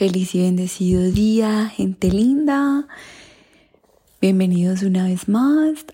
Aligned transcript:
Feliz 0.00 0.34
y 0.34 0.40
bendecido 0.40 1.02
día, 1.02 1.66
gente 1.66 2.08
linda. 2.08 2.88
Bienvenidos 4.18 4.82
una 4.82 5.04
vez 5.04 5.28
más 5.28 5.84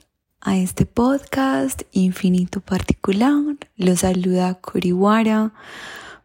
a 0.41 0.57
este 0.57 0.87
podcast 0.87 1.83
infinito 1.91 2.61
particular. 2.61 3.43
Los 3.75 4.03
saluda 4.03 4.61
Coriwara, 4.61 5.53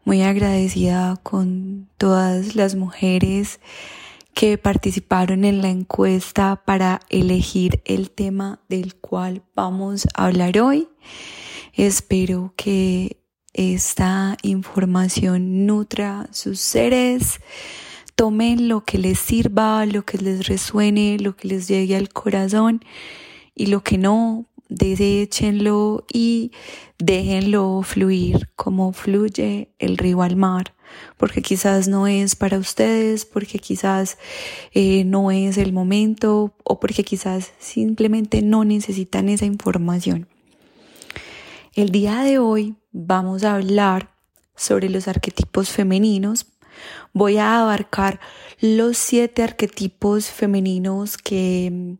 muy 0.04 0.22
agradecida 0.22 1.18
con 1.24 1.88
todas 1.98 2.54
las 2.54 2.76
mujeres 2.76 3.58
que 4.32 4.58
participaron 4.58 5.44
en 5.44 5.60
la 5.60 5.70
encuesta 5.70 6.62
para 6.64 7.00
elegir 7.08 7.82
el 7.84 8.12
tema 8.12 8.60
del 8.68 8.94
cual 8.94 9.42
vamos 9.56 10.06
a 10.14 10.26
hablar 10.26 10.60
hoy. 10.60 10.86
Espero 11.74 12.54
que 12.54 13.21
esta 13.54 14.36
información 14.42 15.66
nutra 15.66 16.28
sus 16.32 16.60
seres. 16.60 17.40
Tomen 18.14 18.68
lo 18.68 18.84
que 18.84 18.98
les 18.98 19.18
sirva, 19.18 19.86
lo 19.86 20.04
que 20.04 20.18
les 20.18 20.46
resuene, 20.46 21.18
lo 21.18 21.36
que 21.36 21.48
les 21.48 21.68
llegue 21.68 21.96
al 21.96 22.10
corazón 22.10 22.84
y 23.54 23.66
lo 23.66 23.82
que 23.82 23.98
no, 23.98 24.46
deséchenlo 24.68 26.04
y 26.12 26.52
déjenlo 26.98 27.82
fluir 27.82 28.48
como 28.56 28.92
fluye 28.92 29.70
el 29.78 29.98
río 29.98 30.22
al 30.22 30.36
mar, 30.36 30.74
porque 31.16 31.42
quizás 31.42 31.88
no 31.88 32.06
es 32.06 32.36
para 32.36 32.58
ustedes, 32.58 33.24
porque 33.24 33.58
quizás 33.58 34.18
eh, 34.72 35.04
no 35.04 35.30
es 35.30 35.58
el 35.58 35.72
momento 35.72 36.54
o 36.64 36.80
porque 36.80 37.04
quizás 37.04 37.52
simplemente 37.58 38.42
no 38.42 38.64
necesitan 38.64 39.28
esa 39.28 39.46
información. 39.46 40.28
El 41.74 41.88
día 41.88 42.22
de 42.22 42.38
hoy 42.38 42.76
vamos 42.90 43.44
a 43.44 43.54
hablar 43.54 44.14
sobre 44.54 44.90
los 44.90 45.08
arquetipos 45.08 45.70
femeninos. 45.70 46.44
Voy 47.14 47.38
a 47.38 47.62
abarcar 47.62 48.20
los 48.60 48.98
siete 48.98 49.42
arquetipos 49.42 50.26
femeninos 50.26 51.16
que, 51.16 51.96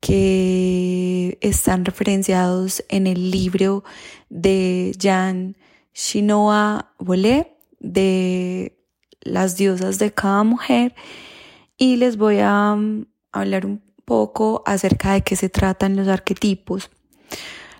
que 0.00 1.36
están 1.42 1.84
referenciados 1.84 2.82
en 2.88 3.06
el 3.06 3.30
libro 3.30 3.84
de 4.30 4.94
Jean 4.98 5.58
Shinoa 5.92 6.94
Bolé 6.98 7.58
de 7.80 8.78
las 9.20 9.58
diosas 9.58 9.98
de 9.98 10.14
cada 10.14 10.42
mujer 10.42 10.94
y 11.76 11.96
les 11.96 12.16
voy 12.16 12.38
a 12.40 12.74
mm, 12.74 13.08
hablar 13.30 13.66
un 13.66 13.82
poco 14.06 14.62
acerca 14.64 15.12
de 15.12 15.20
qué 15.20 15.36
se 15.36 15.50
tratan 15.50 15.96
los 15.96 16.08
arquetipos. 16.08 16.88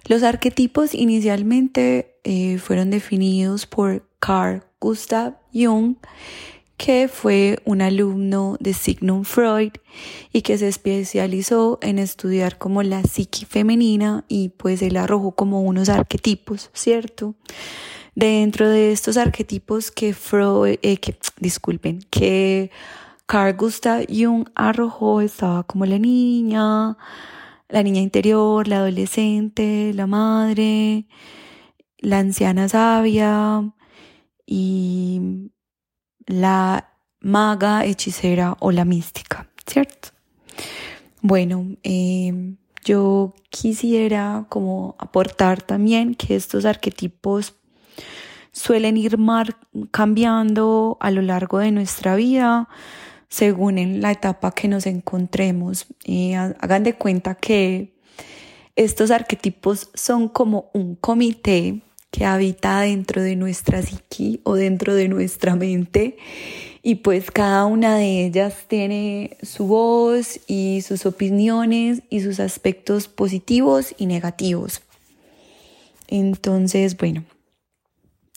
Los 0.07 0.23
arquetipos 0.23 0.95
inicialmente 0.95 2.19
eh, 2.25 2.59
fueron 2.59 2.91
definidos 2.91 3.67
por 3.67 4.07
Carl 4.19 4.63
Gustav 4.79 5.35
Jung, 5.55 5.97
que 6.77 7.09
fue 7.09 7.59
un 7.65 7.81
alumno 7.81 8.57
de 8.61 8.75
Sigmund 8.75 9.25
Freud 9.25 9.73
y 10.31 10.43
que 10.43 10.59
se 10.59 10.69
especializó 10.69 11.79
en 11.81 11.99
estudiar 11.99 12.59
como 12.59 12.83
la 12.83 13.03
psique 13.03 13.47
femenina 13.47 14.25
y 14.29 14.51
pues 14.51 14.83
él 14.83 14.99
arrojó 14.99 15.33
como 15.33 15.63
unos 15.63 15.89
arquetipos, 15.89 16.71
¿cierto? 16.75 17.35
Dentro 18.15 18.69
de 18.69 18.93
estos 18.93 19.17
arquetipos 19.17 19.91
que 19.91 20.13
Freud, 20.13 20.79
eh, 20.83 20.99
que, 20.99 21.17
disculpen, 21.41 22.01
que 22.11 22.71
Carl 23.25 23.57
Gustav 23.57 24.05
Jung 24.09 24.51
arrojó 24.55 25.23
estaba 25.23 25.63
como 25.63 25.87
la 25.87 25.99
niña, 25.99 26.99
la 27.69 27.83
niña 27.83 28.01
interior, 28.01 28.69
la 28.69 28.77
adolescente, 28.79 29.93
la 29.95 30.07
madre, 30.07 31.07
la 31.99 32.19
anciana 32.19 32.69
sabia 32.69 33.73
y 34.47 35.51
la 36.27 36.91
maga, 37.21 37.85
hechicera 37.85 38.57
o 38.61 38.71
la 38.71 38.85
mística, 38.85 39.49
¿cierto? 39.67 40.11
Bueno, 41.23 41.77
em, 41.83 42.59
yo 42.85 43.35
quisiera 43.49 44.47
como 44.51 44.95
aportar 44.99 45.63
también 45.63 46.15
que 46.15 46.37
estos 46.37 46.67
arquetipos 46.67 47.55
suelen 48.53 48.97
ir 48.99 49.17
cambiando 49.91 50.99
a 51.01 51.11
lo 51.11 51.23
largo 51.23 51.59
de 51.59 51.73
nuestra 51.73 52.15
vida 52.15 52.69
según 53.29 53.79
en 53.79 54.01
la 54.01 54.13
etapa 54.13 54.53
que 54.53 54.69
nos 54.69 54.87
encontremos. 54.87 55.87
Y 56.05 56.33
hagan 56.35 56.85
de 56.85 56.95
cuenta 56.95 57.35
que 57.35 57.95
estos 58.77 59.11
arquetipos 59.11 59.91
son 59.95 60.29
como 60.29 60.71
un 60.73 60.95
comité 60.97 61.81
que 62.11 62.25
habita 62.25 62.81
dentro 62.81 63.23
de 63.23 63.37
nuestra 63.37 63.83
psiqui 63.83 64.41
o 64.45 64.55
dentro 64.55 64.95
de 64.95 65.09
nuestra 65.09 65.57
mente 65.57 66.17
y 66.87 66.97
pues 66.97 67.31
cada 67.31 67.65
una 67.65 67.97
de 67.97 68.27
ellas 68.27 68.67
tiene 68.69 69.39
su 69.43 69.67
voz 69.67 70.39
y 70.47 70.83
sus 70.83 71.07
opiniones 71.07 72.03
y 72.11 72.21
sus 72.21 72.41
aspectos 72.41 73.09
positivos 73.09 73.95
y 73.97 74.05
negativos. 74.05 74.83
Entonces, 76.09 76.99
bueno, 76.99 77.25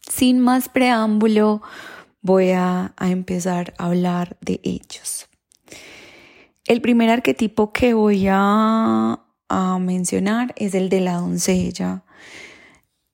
sin 0.10 0.40
más 0.40 0.70
preámbulo, 0.70 1.62
voy 2.22 2.52
a, 2.52 2.94
empezar 3.00 3.74
a 3.78 3.88
hablar 3.88 4.38
de 4.42 4.60
ellos. 4.64 5.28
El 6.66 6.82
primer 6.82 7.10
arquetipo 7.10 7.72
que 7.72 7.94
voy 7.94 8.28
a, 8.30 9.24
mencionar 9.80 10.54
es 10.58 10.76
el 10.76 10.90
de 10.90 11.00
la 11.00 11.14
doncella. 11.14 12.04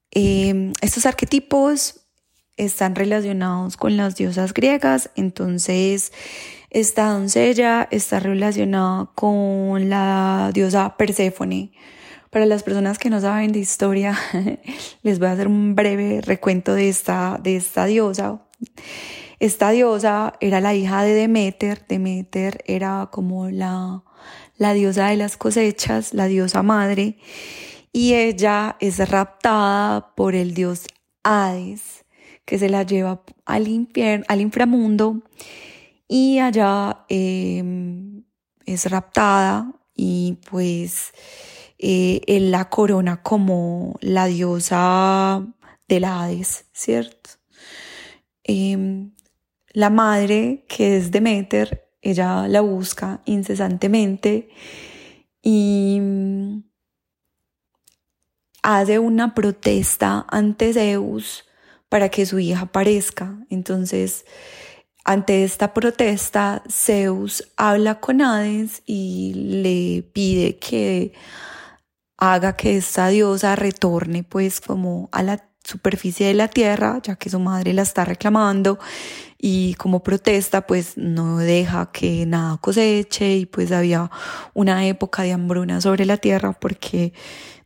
Em, 0.09 0.73
estos 0.81 1.05
arquetipos 1.05 2.07
están 2.57 2.95
relacionados 2.95 3.77
con 3.77 3.97
las 3.97 4.15
diosas 4.15 4.53
griegas, 4.53 5.11
entonces 5.15 6.11
esta 6.73 7.09
doncella 7.09 7.87
está 7.91 8.19
relacionada 8.19 9.11
con 9.13 9.89
la 9.89 10.49
diosa 10.53 10.97
Perséfone. 10.97 11.71
Para 12.31 12.47
las 12.47 12.63
personas 12.63 12.97
que 12.97 13.11
no 13.11 13.21
saben 13.21 13.51
de 13.51 13.59
historia, 13.59 14.17
les 15.03 15.19
voy 15.19 15.27
a 15.27 15.33
hacer 15.33 15.47
un 15.47 15.75
breve 15.75 16.19
recuento 16.21 16.73
de 16.73 16.89
esta, 16.89 17.39
de 17.41 17.57
esta 17.57 17.85
diosa. 17.85 18.42
Esta 19.39 19.71
diosa 19.71 20.33
era 20.39 20.61
la 20.61 20.73
hija 20.73 21.03
de 21.03 21.13
Demeter. 21.13 21.85
Demeter 21.87 22.63
era 22.65 23.09
como 23.11 23.49
la, 23.49 24.03
la 24.57 24.73
diosa 24.73 25.07
de 25.07 25.17
las 25.17 25.37
cosechas, 25.37 26.13
la 26.13 26.27
diosa 26.27 26.63
madre. 26.63 27.17
Y 27.91 28.13
ella 28.13 28.77
es 28.79 29.09
raptada 29.09 30.15
por 30.15 30.33
el 30.33 30.53
dios 30.53 30.87
Hades, 31.23 32.05
que 32.45 32.57
se 32.57 32.69
la 32.69 32.83
lleva 32.83 33.23
al, 33.45 33.67
infierno, 33.67 34.25
al 34.27 34.41
inframundo. 34.41 35.23
Y 36.07 36.39
allá 36.39 37.05
em, 37.09 38.23
es 38.65 38.89
raptada 38.89 39.73
y 39.95 40.39
pues 40.49 41.11
eh, 41.77 42.21
él 42.27 42.51
la 42.51 42.69
corona 42.69 43.21
como 43.21 43.97
la 44.01 44.25
diosa 44.25 45.45
del 45.87 46.05
Hades, 46.05 46.65
¿cierto? 46.71 47.42
Em, 48.43 49.11
la 49.73 49.89
madre, 49.89 50.65
que 50.67 50.97
es 50.97 51.11
Demeter, 51.11 51.89
ella 52.01 52.47
la 52.47 52.61
busca 52.61 53.21
incesantemente 53.25 54.49
y 55.41 55.99
mm, 56.01 56.63
hace 58.61 58.99
una 58.99 59.33
protesta 59.33 60.25
ante 60.29 60.73
Zeus 60.73 61.45
para 61.89 62.09
que 62.09 62.25
su 62.25 62.39
hija 62.39 62.61
aparezca. 62.61 63.37
Entonces, 63.49 64.25
ante 65.05 65.43
esta 65.43 65.73
protesta, 65.73 66.63
Zeus 66.69 67.51
habla 67.57 67.99
con 67.99 68.21
Hades 68.21 68.83
y 68.85 69.33
le 69.35 70.03
pide 70.03 70.57
que 70.57 71.13
haga 72.17 72.55
que 72.55 72.77
esta 72.77 73.09
diosa 73.09 73.55
retorne 73.55 74.23
pues 74.23 74.61
como 74.61 75.09
a 75.11 75.23
la 75.23 75.52
superficie 75.63 76.27
de 76.27 76.33
la 76.33 76.47
tierra, 76.47 76.99
ya 77.01 77.15
que 77.15 77.29
su 77.29 77.39
madre 77.39 77.73
la 77.73 77.83
está 77.83 78.05
reclamando 78.05 78.79
y 79.37 79.73
como 79.75 80.03
protesta 80.03 80.67
pues 80.67 80.97
no 80.97 81.37
deja 81.37 81.91
que 81.91 82.25
nada 82.25 82.57
coseche 82.57 83.35
y 83.35 83.45
pues 83.45 83.71
había 83.71 84.09
una 84.53 84.87
época 84.87 85.23
de 85.23 85.33
hambruna 85.33 85.81
sobre 85.81 86.05
la 86.05 86.17
tierra 86.17 86.53
porque 86.53 87.13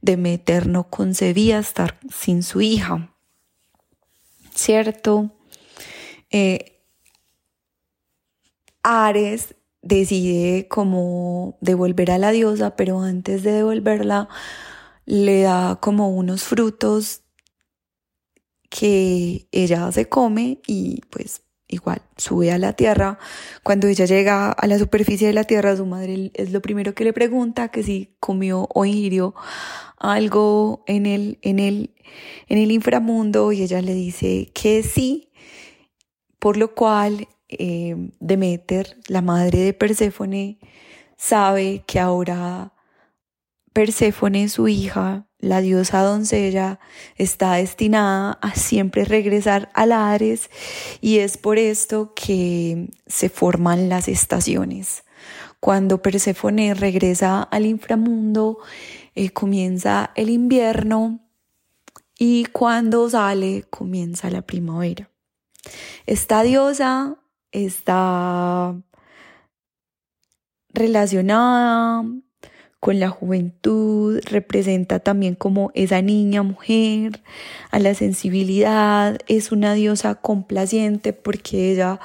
Demeter 0.02 0.68
no 0.68 0.90
concebía 0.90 1.60
estar 1.60 2.00
sin 2.10 2.44
su 2.44 2.62
hija. 2.62 3.14
¿Cierto? 4.54 5.32
Eh, 6.32 6.82
Ares 8.82 9.56
decide 9.82 10.68
como 10.68 11.58
devolver 11.62 12.12
a 12.12 12.18
la 12.18 12.32
diosa, 12.32 12.76
pero 12.76 13.02
antes 13.02 13.44
de 13.44 13.52
devolverla 13.52 14.30
le 15.06 15.42
da 15.42 15.78
como 15.80 16.10
unos 16.10 16.44
frutos 16.44 17.22
que 18.70 19.48
ella 19.52 19.92
se 19.92 20.08
come 20.10 20.60
y 20.68 21.02
pues 21.10 21.42
igual 21.68 22.02
sube 22.18 22.52
a 22.52 22.58
la 22.58 22.74
tierra. 22.74 23.20
Cuando 23.64 23.88
ella 23.88 24.06
llega 24.06 24.52
a 24.52 24.68
la 24.68 24.80
superficie 24.80 25.28
de 25.28 25.34
la 25.34 25.44
tierra, 25.44 25.76
su 25.76 25.86
madre 25.86 26.32
es 26.34 26.52
lo 26.52 26.62
primero 26.62 26.94
que 26.94 27.04
le 27.04 27.14
pregunta 27.14 27.70
que 27.70 27.84
si 27.84 28.16
comió 28.20 28.68
o 28.74 28.86
ingirió 28.86 29.36
algo 29.98 30.84
en 30.88 31.06
el, 31.06 31.40
en 31.42 31.60
el, 31.60 31.96
en 32.48 32.58
el 32.60 32.72
inframundo 32.72 33.52
y 33.52 33.64
ella 33.64 33.82
le 33.82 33.94
dice 33.94 34.52
que 34.54 34.84
sí, 34.84 35.30
por 36.40 36.58
lo 36.58 36.74
cual 36.74 37.28
eh, 37.50 37.96
Demeter, 38.20 38.98
la 39.08 39.22
madre 39.22 39.60
de 39.60 39.74
Perséfone, 39.74 40.60
sabe 41.18 41.84
que 41.88 42.00
ahora 42.00 42.74
Perséfone, 43.74 44.50
su 44.50 44.68
hija, 44.68 45.27
la 45.40 45.62
diosa 45.62 46.02
doncella, 46.02 46.80
está 47.16 47.54
destinada 47.54 48.34
a 48.42 48.56
siempre 48.56 49.06
regresar 49.06 49.70
a 49.74 49.84
Hades 49.84 50.50
y 51.02 51.20
es 51.20 51.38
por 51.38 51.58
esto 51.58 52.14
que 52.16 52.90
se 53.06 53.30
forman 53.30 53.90
las 53.90 54.08
estaciones. 54.08 55.04
Cuando 55.60 56.02
Perséfone 56.02 56.74
regresa 56.74 57.44
al 57.44 57.66
inframundo, 57.66 58.60
eh, 59.16 59.30
comienza 59.32 60.12
el 60.16 60.30
invierno 60.30 61.20
y 62.18 62.46
cuando 62.46 63.10
sale 63.10 63.66
comienza 63.70 64.30
la 64.30 64.42
primavera. 64.42 65.10
Esta 66.06 66.44
diosa 66.44 67.18
está 67.52 68.76
relacionada 70.70 72.04
con 72.80 73.00
la 73.00 73.10
juventud, 73.10 74.20
representa 74.26 75.00
también 75.00 75.36
como 75.36 75.72
esa 75.74 76.02
niña 76.02 76.44
mujer, 76.44 77.22
a 77.72 77.80
la 77.80 77.94
sensibilidad, 77.96 79.18
es 79.28 79.52
una 79.52 79.74
diosa 79.74 80.16
complaciente 80.16 81.14
porque 81.14 81.72
ella 81.72 82.00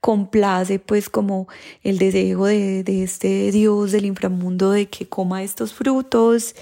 complace 0.00 0.78
pues 0.78 1.08
como 1.08 1.48
el 1.82 1.98
deseo 1.98 2.46
de, 2.46 2.82
de 2.82 3.02
este 3.04 3.50
dios 3.52 3.92
del 3.92 4.06
inframundo 4.06 4.72
de 4.72 4.86
que 4.86 5.08
coma 5.08 5.42
estos 5.42 5.72
frutos, 5.72 6.54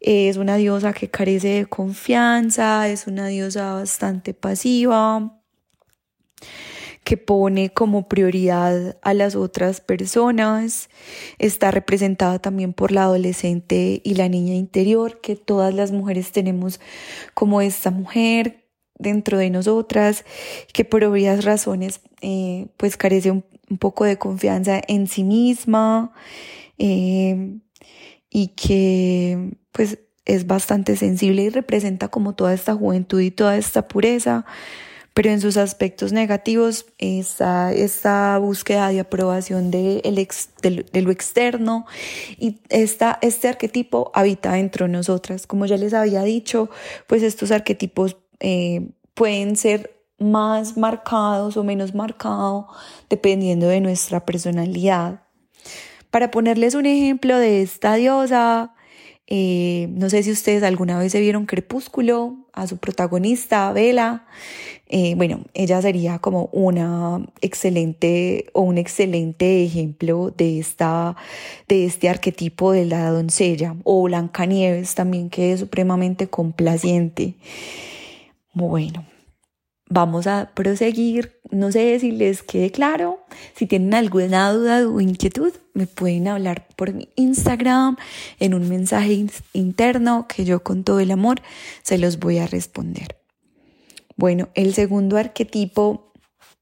es 0.00 0.36
una 0.36 0.56
diosa 0.56 0.92
que 0.92 1.08
carece 1.08 1.48
de 1.48 1.66
confianza, 1.66 2.88
es 2.88 3.06
una 3.06 3.26
diosa 3.28 3.74
bastante 3.74 4.34
pasiva 4.34 5.40
que 7.04 7.18
pone 7.18 7.70
como 7.70 8.08
prioridad 8.08 8.96
a 9.02 9.14
las 9.14 9.36
otras 9.36 9.80
personas. 9.80 10.88
Está 11.38 11.70
representada 11.70 12.38
también 12.38 12.72
por 12.72 12.90
la 12.90 13.04
adolescente 13.04 14.00
y 14.02 14.14
la 14.14 14.28
niña 14.28 14.54
interior, 14.54 15.20
que 15.20 15.36
todas 15.36 15.74
las 15.74 15.92
mujeres 15.92 16.32
tenemos 16.32 16.80
como 17.34 17.60
esta 17.60 17.90
mujer 17.90 18.64
dentro 18.98 19.38
de 19.38 19.50
nosotras, 19.50 20.24
que 20.72 20.84
por 20.84 21.04
obvias 21.04 21.44
razones 21.44 22.00
eh, 22.22 22.68
pues 22.76 22.96
carece 22.96 23.30
un, 23.30 23.44
poco 23.78 24.04
de 24.04 24.18
confianza 24.18 24.80
en 24.88 25.06
sí 25.08 25.24
misma 25.24 26.12
eh, 26.78 27.58
y 28.30 28.48
que 28.48 29.56
pues 29.72 29.98
es 30.26 30.46
bastante 30.46 30.96
sensible 30.96 31.42
y 31.42 31.48
representa 31.48 32.08
como 32.08 32.34
toda 32.34 32.54
esta 32.54 32.74
juventud 32.74 33.20
y 33.20 33.30
toda 33.30 33.56
esta 33.56 33.88
pureza 33.88 34.44
pero 35.14 35.30
en 35.30 35.40
sus 35.40 35.56
aspectos 35.56 36.12
negativos 36.12 36.86
está 36.98 37.72
esta 37.72 38.36
búsqueda 38.38 38.88
de 38.88 38.98
aprobación 39.00 39.70
de, 39.70 40.02
lo 40.92 41.10
externo 41.12 41.86
y 42.36 42.58
esta, 42.68 43.20
este 43.22 43.48
arquetipo 43.48 44.10
habita 44.12 44.54
dentro 44.54 44.86
de 44.86 44.92
nosotras. 44.92 45.46
Como 45.46 45.66
ya 45.66 45.76
les 45.76 45.94
había 45.94 46.22
dicho, 46.24 46.68
pues 47.06 47.22
estos 47.22 47.52
arquetipos 47.52 48.16
eh, 48.40 48.88
pueden 49.14 49.54
ser 49.56 49.94
más 50.18 50.76
marcados 50.76 51.56
o 51.56 51.62
menos 51.62 51.94
marcados 51.94 52.66
dependiendo 53.08 53.68
de 53.68 53.80
nuestra 53.80 54.26
personalidad. 54.26 55.20
Para 56.10 56.32
ponerles 56.32 56.74
un 56.74 56.86
ejemplo 56.86 57.38
de 57.38 57.62
esta 57.62 57.94
diosa, 57.94 58.73
eh, 59.26 59.88
no 59.90 60.10
sé 60.10 60.22
si 60.22 60.30
ustedes 60.30 60.62
alguna 60.62 60.98
vez 60.98 61.12
se 61.12 61.20
vieron 61.20 61.46
Crepúsculo, 61.46 62.36
a 62.52 62.66
su 62.66 62.78
protagonista, 62.78 63.72
Bella. 63.72 64.26
Eh, 64.86 65.14
bueno, 65.16 65.40
ella 65.54 65.80
sería 65.82 66.18
como 66.18 66.50
una 66.52 67.24
excelente 67.40 68.46
o 68.52 68.62
un 68.62 68.78
excelente 68.78 69.64
ejemplo 69.64 70.30
de, 70.30 70.58
esta, 70.60 71.16
de 71.68 71.86
este 71.86 72.08
arquetipo 72.08 72.72
de 72.72 72.84
la 72.84 73.10
doncella. 73.10 73.76
O 73.84 74.04
Blancanieves 74.04 74.94
también, 74.94 75.30
que 75.30 75.52
es 75.52 75.60
supremamente 75.60 76.28
complaciente. 76.28 77.34
Bueno, 78.52 79.04
vamos 79.88 80.26
a 80.26 80.50
proseguir. 80.54 81.40
No 81.50 81.70
sé 81.70 81.98
si 82.00 82.10
les 82.12 82.42
quede 82.42 82.70
claro. 82.70 83.24
Si 83.54 83.66
tienen 83.66 83.94
alguna 83.94 84.52
duda 84.52 84.88
o 84.88 85.00
inquietud, 85.00 85.52
me 85.72 85.86
pueden 85.86 86.28
hablar 86.28 86.66
por 86.76 86.92
mi 86.92 87.08
Instagram 87.16 87.96
en 88.40 88.54
un 88.54 88.68
mensaje 88.68 89.26
interno 89.52 90.26
que 90.28 90.44
yo 90.44 90.62
con 90.62 90.84
todo 90.84 91.00
el 91.00 91.10
amor 91.10 91.40
se 91.82 91.98
los 91.98 92.18
voy 92.18 92.38
a 92.38 92.46
responder. 92.46 93.16
Bueno, 94.16 94.48
el 94.54 94.74
segundo 94.74 95.16
arquetipo 95.16 96.12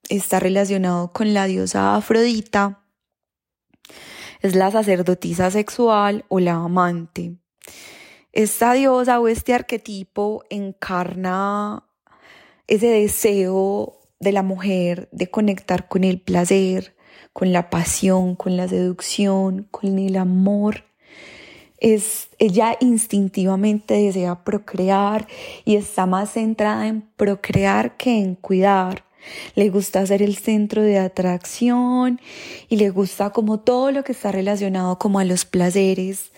está 0.09 0.41
relacionado 0.41 1.13
con 1.13 1.35
la 1.35 1.47
diosa 1.47 1.97
Afrodita. 1.97 2.81
Es 4.41 4.57
la 4.57 4.71
sacerdotisa 4.71 5.51
sexual 5.51 6.25
o 6.29 6.41
la 6.41 6.55
amante. 6.55 7.37
Esta 8.33 8.73
diosa 8.73 9.21
o 9.21 9.29
este 9.29 9.55
arquetipo 9.55 10.43
encarna 10.49 11.85
ese 12.67 12.87
deseo 12.88 14.00
de 14.20 14.32
la 14.32 14.43
mujer 14.43 15.09
de 15.12 15.29
conectar 15.29 15.88
con 15.88 16.05
el 16.05 16.20
placer, 16.20 16.94
con 17.32 17.53
la 17.53 17.70
pasión, 17.70 18.37
con 18.37 18.56
la 18.56 18.69
seducción, 18.69 19.67
con 19.70 19.99
el 19.99 20.17
amor. 20.17 20.85
Es, 21.79 22.29
ella 22.38 22.76
instintivamente 22.81 23.94
desea 23.94 24.44
procrear 24.44 25.26
y 25.64 25.75
está 25.75 26.06
más 26.06 26.32
centrada 26.35 26.87
en 26.87 27.03
procrear 27.17 27.97
que 27.97 28.19
en 28.19 28.37
cuidar. 28.37 29.05
Le 29.55 29.70
gusta 29.70 30.06
ser 30.06 30.23
el 30.23 30.37
centro 30.37 30.82
de 30.82 30.99
atracción 30.99 32.20
y 32.69 32.76
le 32.76 32.91
gusta 32.91 33.31
como 33.31 33.61
todo 33.61 33.91
lo 33.91 34.05
que 34.05 34.12
está 34.12 34.31
relacionado 34.31 34.99
como 34.99 35.19
a 35.19 35.25
los 35.25 35.44
placeres, 35.44 36.32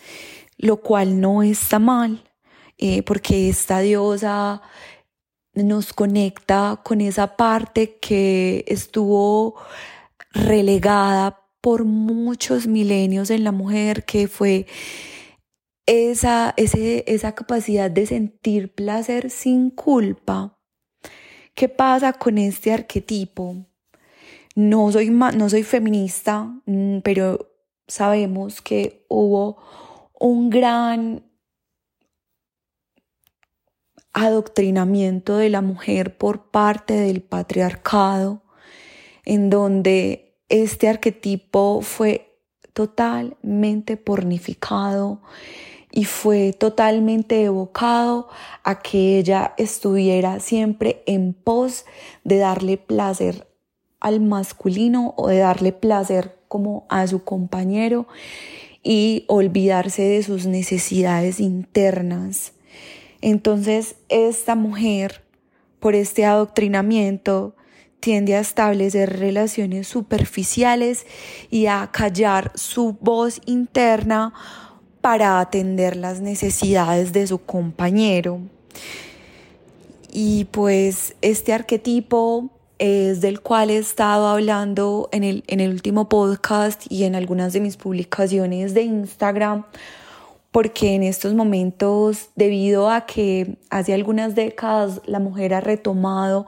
lo 0.56 0.78
cual 0.78 1.20
no 1.20 1.42
está 1.42 1.78
mal, 1.78 2.24
eh, 2.78 3.02
porque 3.02 3.48
esta 3.48 3.80
diosa 3.80 4.62
nos 5.54 5.92
conecta 5.92 6.80
con 6.82 7.00
esa 7.00 7.36
parte 7.36 7.98
que 7.98 8.64
estuvo 8.68 9.54
relegada 10.32 11.40
por 11.60 11.84
muchos 11.84 12.66
milenios 12.66 13.30
en 13.30 13.44
la 13.44 13.52
mujer, 13.52 14.04
que 14.04 14.28
fue 14.28 14.66
esa, 15.86 16.54
esa 16.56 17.34
capacidad 17.34 17.90
de 17.90 18.06
sentir 18.06 18.74
placer 18.74 19.30
sin 19.30 19.70
culpa. 19.70 20.58
¿Qué 21.54 21.68
pasa 21.68 22.12
con 22.12 22.38
este 22.38 22.72
arquetipo? 22.72 23.66
No 24.56 24.90
soy, 24.92 25.10
no 25.10 25.48
soy 25.48 25.62
feminista, 25.62 26.52
mm, 26.66 26.98
pero 26.98 27.50
sabemos 27.86 28.60
que 28.60 29.04
hubo 29.08 29.58
un 30.18 30.50
gran 30.50 31.22
adoctrinamiento 34.14 35.36
de 35.36 35.50
la 35.50 35.60
mujer 35.60 36.16
por 36.16 36.46
parte 36.50 36.94
del 36.94 37.20
patriarcado, 37.20 38.42
en 39.24 39.50
donde 39.50 40.36
este 40.48 40.88
arquetipo 40.88 41.80
fue 41.82 42.38
totalmente 42.72 43.96
pornificado 43.96 45.20
y 45.90 46.04
fue 46.04 46.52
totalmente 46.52 47.44
evocado 47.44 48.28
a 48.62 48.80
que 48.80 49.18
ella 49.18 49.54
estuviera 49.58 50.40
siempre 50.40 51.02
en 51.06 51.34
pos 51.34 51.84
de 52.24 52.38
darle 52.38 52.78
placer 52.78 53.46
al 54.00 54.20
masculino 54.20 55.14
o 55.16 55.28
de 55.28 55.38
darle 55.38 55.72
placer 55.72 56.36
como 56.48 56.84
a 56.88 57.06
su 57.06 57.22
compañero 57.22 58.06
y 58.82 59.24
olvidarse 59.28 60.02
de 60.02 60.22
sus 60.22 60.46
necesidades 60.46 61.40
internas. 61.40 62.53
Entonces, 63.26 63.96
esta 64.10 64.54
mujer, 64.54 65.22
por 65.80 65.94
este 65.94 66.26
adoctrinamiento, 66.26 67.56
tiende 67.98 68.36
a 68.36 68.40
establecer 68.40 69.18
relaciones 69.18 69.88
superficiales 69.88 71.06
y 71.50 71.64
a 71.64 71.88
callar 71.90 72.52
su 72.54 72.98
voz 73.00 73.40
interna 73.46 74.34
para 75.00 75.40
atender 75.40 75.96
las 75.96 76.20
necesidades 76.20 77.14
de 77.14 77.26
su 77.26 77.38
compañero. 77.38 78.40
Y 80.12 80.44
pues 80.50 81.16
este 81.22 81.54
arquetipo 81.54 82.50
es 82.78 83.22
del 83.22 83.40
cual 83.40 83.70
he 83.70 83.78
estado 83.78 84.28
hablando 84.28 85.08
en 85.12 85.24
el, 85.24 85.44
en 85.46 85.60
el 85.60 85.70
último 85.70 86.10
podcast 86.10 86.82
y 86.90 87.04
en 87.04 87.14
algunas 87.14 87.54
de 87.54 87.60
mis 87.60 87.78
publicaciones 87.78 88.74
de 88.74 88.82
Instagram 88.82 89.64
porque 90.54 90.94
en 90.94 91.02
estos 91.02 91.34
momentos, 91.34 92.30
debido 92.36 92.88
a 92.88 93.06
que 93.06 93.58
hace 93.70 93.92
algunas 93.92 94.36
décadas 94.36 95.00
la 95.04 95.18
mujer 95.18 95.52
ha 95.52 95.60
retomado 95.60 96.46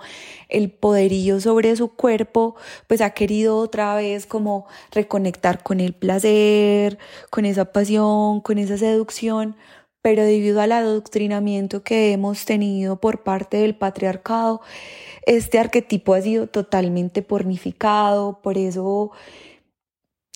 el 0.49 0.71
poderío 0.71 1.41
sobre 1.41 1.75
su 1.75 1.89
cuerpo, 1.89 2.55
pues 2.87 3.01
ha 3.01 3.11
querido 3.11 3.57
otra 3.57 3.97
vez 3.97 4.25
como 4.25 4.69
reconectar 4.93 5.65
con 5.65 5.81
el 5.81 5.93
placer, 5.93 6.99
con 7.31 7.47
esa 7.47 7.73
pasión, 7.73 8.43
con 8.43 8.59
esa 8.59 8.79
seducción, 8.79 9.57
pero 10.03 10.23
debido 10.23 10.61
al 10.61 10.71
adoctrinamiento 10.71 11.83
que 11.83 12.13
hemos 12.13 12.45
tenido 12.45 13.01
por 13.01 13.25
parte 13.25 13.57
del 13.57 13.75
patriarcado, 13.75 14.61
este 15.27 15.59
arquetipo 15.59 16.15
ha 16.15 16.23
sido 16.23 16.47
totalmente 16.47 17.23
pornificado, 17.23 18.39
por 18.41 18.57
eso 18.57 19.11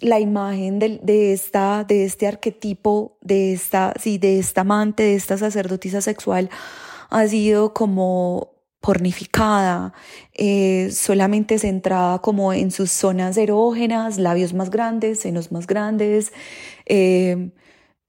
la 0.00 0.20
imagen 0.20 0.78
de, 0.78 1.32
esta, 1.32 1.84
de 1.84 2.04
este 2.04 2.26
arquetipo, 2.26 3.16
de 3.20 3.52
esta, 3.52 3.94
sí, 4.00 4.18
de 4.18 4.38
esta 4.38 4.62
amante, 4.62 5.02
de 5.02 5.14
esta 5.14 5.36
sacerdotisa 5.38 6.00
sexual, 6.00 6.50
ha 7.10 7.26
sido 7.26 7.74
como 7.74 8.52
pornificada, 8.80 9.92
eh, 10.34 10.90
solamente 10.90 11.58
centrada 11.58 12.20
como 12.20 12.52
en 12.52 12.70
sus 12.70 12.90
zonas 12.90 13.36
erógenas, 13.36 14.16
labios 14.18 14.54
más 14.54 14.70
grandes, 14.70 15.20
senos 15.20 15.52
más 15.52 15.66
grandes, 15.66 16.32
eh, 16.86 17.50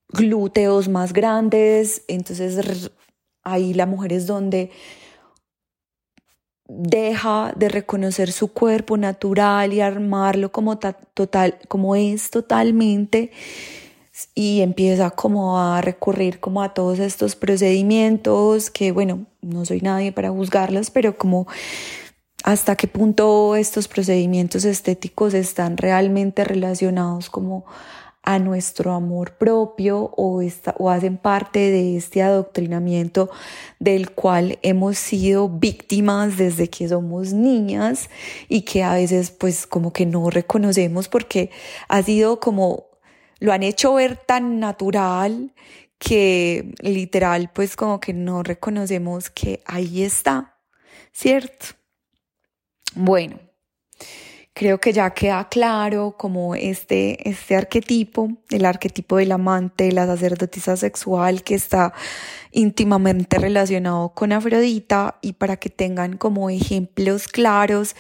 glúteos 0.10 0.88
más 0.88 1.12
grandes. 1.14 2.04
Entonces 2.08 2.92
ahí 3.44 3.74
la 3.74 3.86
mujer 3.86 4.14
es 4.14 4.28
donde 4.28 4.72
deja 6.74 7.54
de 7.56 7.68
reconocer 7.68 8.32
su 8.32 8.48
cuerpo 8.54 8.96
natural 8.96 9.74
y 9.74 9.82
armarlo 9.82 10.52
como 10.52 10.78
total, 10.78 11.58
como 11.68 11.96
es 11.96 12.30
totalmente 12.32 13.32
y 14.36 14.62
empieza 14.62 15.10
como 15.10 15.60
a 15.60 15.82
recurrir 15.82 16.40
como 16.40 16.62
a 16.62 16.74
todos 16.74 17.00
estos 17.00 17.36
procedimientos 17.36 18.70
que 18.70 18.92
bueno, 18.92 19.26
no 19.42 19.66
soy 19.66 19.82
nadie 19.82 20.12
para 20.12 20.30
juzgarlos, 20.30 20.92
pero 20.92 21.18
como 21.18 21.48
hasta 22.44 22.76
qué 22.76 22.88
punto 22.88 23.56
estos 23.56 23.88
procedimientos 23.88 24.64
estéticos 24.64 25.34
están 25.34 25.78
realmente 25.78 26.44
relacionados 26.44 27.30
como 27.30 27.66
a 28.24 28.40
nuestro 28.40 28.94
amor 28.94 29.34
propio 29.34 30.12
o, 30.16 30.42
o 30.78 30.90
hacen 30.90 31.18
parte 31.18 31.60
de 31.60 31.98
este 31.98 32.22
adoctrinamiento 32.22 33.30
del 33.80 34.12
cual 34.12 34.60
hemos 34.62 34.98
sido 34.98 35.50
víctimas 35.50 36.38
desde 36.38 36.70
que 36.70 36.88
somos 36.88 37.34
niñas 37.34 38.10
y 38.48 38.62
que 38.62 38.84
a 38.84 38.94
veces 38.94 39.32
pues 39.32 39.66
como 39.66 39.92
que 39.92 40.06
no 40.06 40.30
reconocemos 40.30 41.08
porque 41.08 41.50
ha 41.88 42.04
sido 42.04 42.40
como 42.40 42.86
lo 43.40 43.54
han 43.54 43.64
hecho 43.64 43.96
ver 43.96 44.18
tan 44.18 44.60
natural 44.60 45.54
que 45.98 46.74
literal 46.82 47.50
pues 47.54 47.76
como 47.76 48.00
que 48.00 48.14
no 48.14 48.44
reconocemos 48.44 49.30
que 49.30 49.62
ahí 49.66 50.04
está, 50.04 50.58
¿cierto? 51.12 51.68
Bueno, 52.94 53.40
creo 54.54 54.80
que 54.80 54.94
ya 54.94 55.10
queda 55.12 55.48
claro 55.50 56.16
como 56.18 56.56
este, 56.56 57.30
este 57.30 57.56
arquetipo, 57.56 58.30
el 58.50 58.66
arquetipo 58.66 59.18
del 59.18 59.32
amante, 59.32 59.92
la 59.92 60.06
sacerdotisa 60.06 60.76
sexual 60.78 61.44
que 61.44 61.56
está 61.56 61.94
íntimamente 62.52 63.38
relacionado 63.40 64.10
con 64.10 64.34
Afrodita 64.34 65.18
y 65.22 65.34
para 65.34 65.58
que 65.58 65.70
tengan 65.70 66.18
como 66.18 66.50
ejemplos 66.50 67.28
claros 67.28 67.96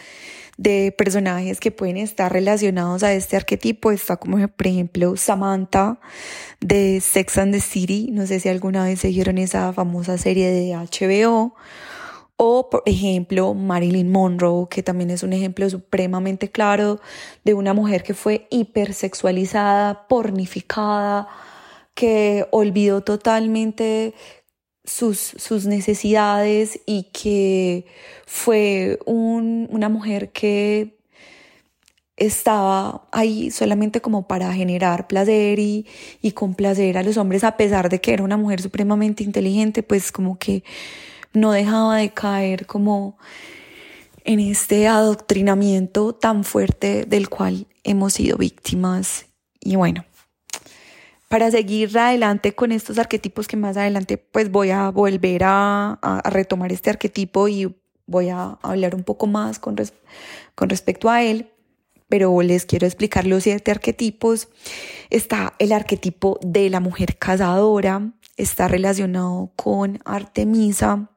de 0.58 0.94
personajes 0.96 1.60
que 1.60 1.72
pueden 1.72 1.98
estar 1.98 2.32
relacionados 2.32 3.02
a 3.04 3.14
este 3.14 3.38
arquetipo. 3.38 3.92
Está 3.92 4.18
como 4.18 4.46
por 4.48 4.68
ejemplo 4.68 5.16
Samantha 5.18 6.00
de 6.60 7.02
Sex 7.02 7.38
and 7.38 7.54
the 7.54 7.62
City. 7.62 8.10
No 8.12 8.28
sé 8.28 8.40
si 8.40 8.50
alguna 8.50 8.84
vez 8.84 9.00
siguieron 9.00 9.38
esa 9.38 9.72
famosa 9.74 10.18
serie 10.18 10.52
de 10.52 10.76
HBO. 10.76 11.56
O, 12.44 12.72
por 12.72 12.82
ejemplo, 12.88 13.54
Marilyn 13.54 14.12
Monroe, 14.12 14.68
que 14.68 14.82
también 14.82 15.12
es 15.12 15.22
un 15.22 15.32
ejemplo 15.32 15.70
supremamente 15.70 16.50
claro 16.50 17.00
de 17.44 17.54
una 17.54 17.76
mujer 17.76 18.02
que 18.02 18.16
fue 18.16 18.48
hipersexualizada, 18.50 20.08
pornificada, 20.08 21.28
que 21.94 22.48
olvidó 22.50 23.02
totalmente 23.02 24.16
sus, 24.84 25.20
sus 25.20 25.68
necesidades 25.68 26.80
y 26.88 27.12
que 27.14 27.86
fue 28.26 28.98
una 29.06 29.90
mujer 29.90 30.32
que 30.32 30.98
estaba 32.18 33.08
ahí 33.12 33.52
solamente 33.52 34.02
como 34.02 34.28
para 34.28 34.52
generar 34.52 35.06
placer 35.06 35.60
y, 35.60 35.86
y 36.24 36.32
complacer 36.32 36.98
a 36.98 37.04
los 37.04 37.18
hombres, 37.18 37.44
a 37.44 37.56
pesar 37.56 37.90
de 37.90 38.02
que 38.02 38.14
era 38.14 38.24
una 38.24 38.38
mujer 38.38 38.64
supremamente 38.64 39.24
inteligente, 39.24 39.84
pues 39.84 40.12
como 40.12 40.40
que 40.40 40.64
no 41.34 41.52
dejaba 41.52 41.98
de 41.98 42.12
caer 42.12 42.66
como 42.66 43.18
en 44.24 44.40
este 44.40 44.88
adoctrinamiento 44.88 46.14
tan 46.14 46.44
fuerte 46.44 47.06
del 47.06 47.30
cual 47.30 47.68
hemos 47.84 48.14
sido 48.14 48.38
víctimas. 48.38 49.26
Y 49.60 49.76
bueno, 49.76 50.06
para 51.28 51.50
seguir 51.50 51.98
adelante 51.98 52.54
con 52.54 52.72
estos 52.72 53.00
arquetipos 53.00 53.48
que 53.48 53.58
más 53.58 53.78
adelante 53.78 54.18
pues 54.18 54.52
voy 54.52 54.72
a 54.72 54.90
volver 54.90 55.44
a, 55.46 56.22
retomar 56.26 56.72
este 56.72 56.90
arquetipo 56.90 57.48
y 57.48 57.74
voy 58.06 58.30
a 58.30 58.58
hablar 58.62 58.96
un 58.96 59.04
poco 59.04 59.28
más 59.28 59.58
con, 59.58 59.78
con 60.56 60.70
respecto 60.70 61.10
a 61.10 61.24
él, 61.24 61.52
pero 62.10 62.42
les 62.42 62.66
quiero 62.66 62.86
explicar 62.86 63.26
los 63.26 63.44
siete 63.44 63.72
arquetipos. 63.72 64.50
Está 65.10 65.54
el 65.60 65.72
arquetipo 65.72 66.38
de 66.42 66.70
la 66.70 66.82
mujer 66.82 67.18
cazadora, 67.18 68.12
está 68.36 68.68
relacionado 68.68 69.52
con 69.56 70.00
Artemisa, 70.04 71.10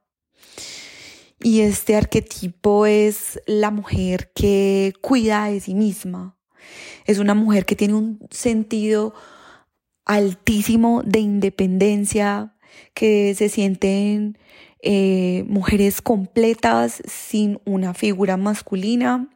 y 1.40 1.60
este 1.60 1.96
arquetipo 1.96 2.86
es 2.86 3.40
la 3.46 3.70
mujer 3.70 4.30
que 4.34 4.94
cuida 5.00 5.46
de 5.46 5.60
sí 5.60 5.74
misma. 5.74 6.36
Es 7.04 7.18
una 7.18 7.34
mujer 7.34 7.66
que 7.66 7.76
tiene 7.76 7.94
un 7.94 8.26
sentido 8.30 9.14
altísimo 10.04 11.02
de 11.04 11.20
independencia, 11.20 12.54
que 12.94 13.34
se 13.34 13.48
sienten 13.48 14.38
eh, 14.82 15.44
mujeres 15.48 16.02
completas 16.02 17.02
sin 17.06 17.60
una 17.64 17.94
figura 17.94 18.36
masculina. 18.36 19.28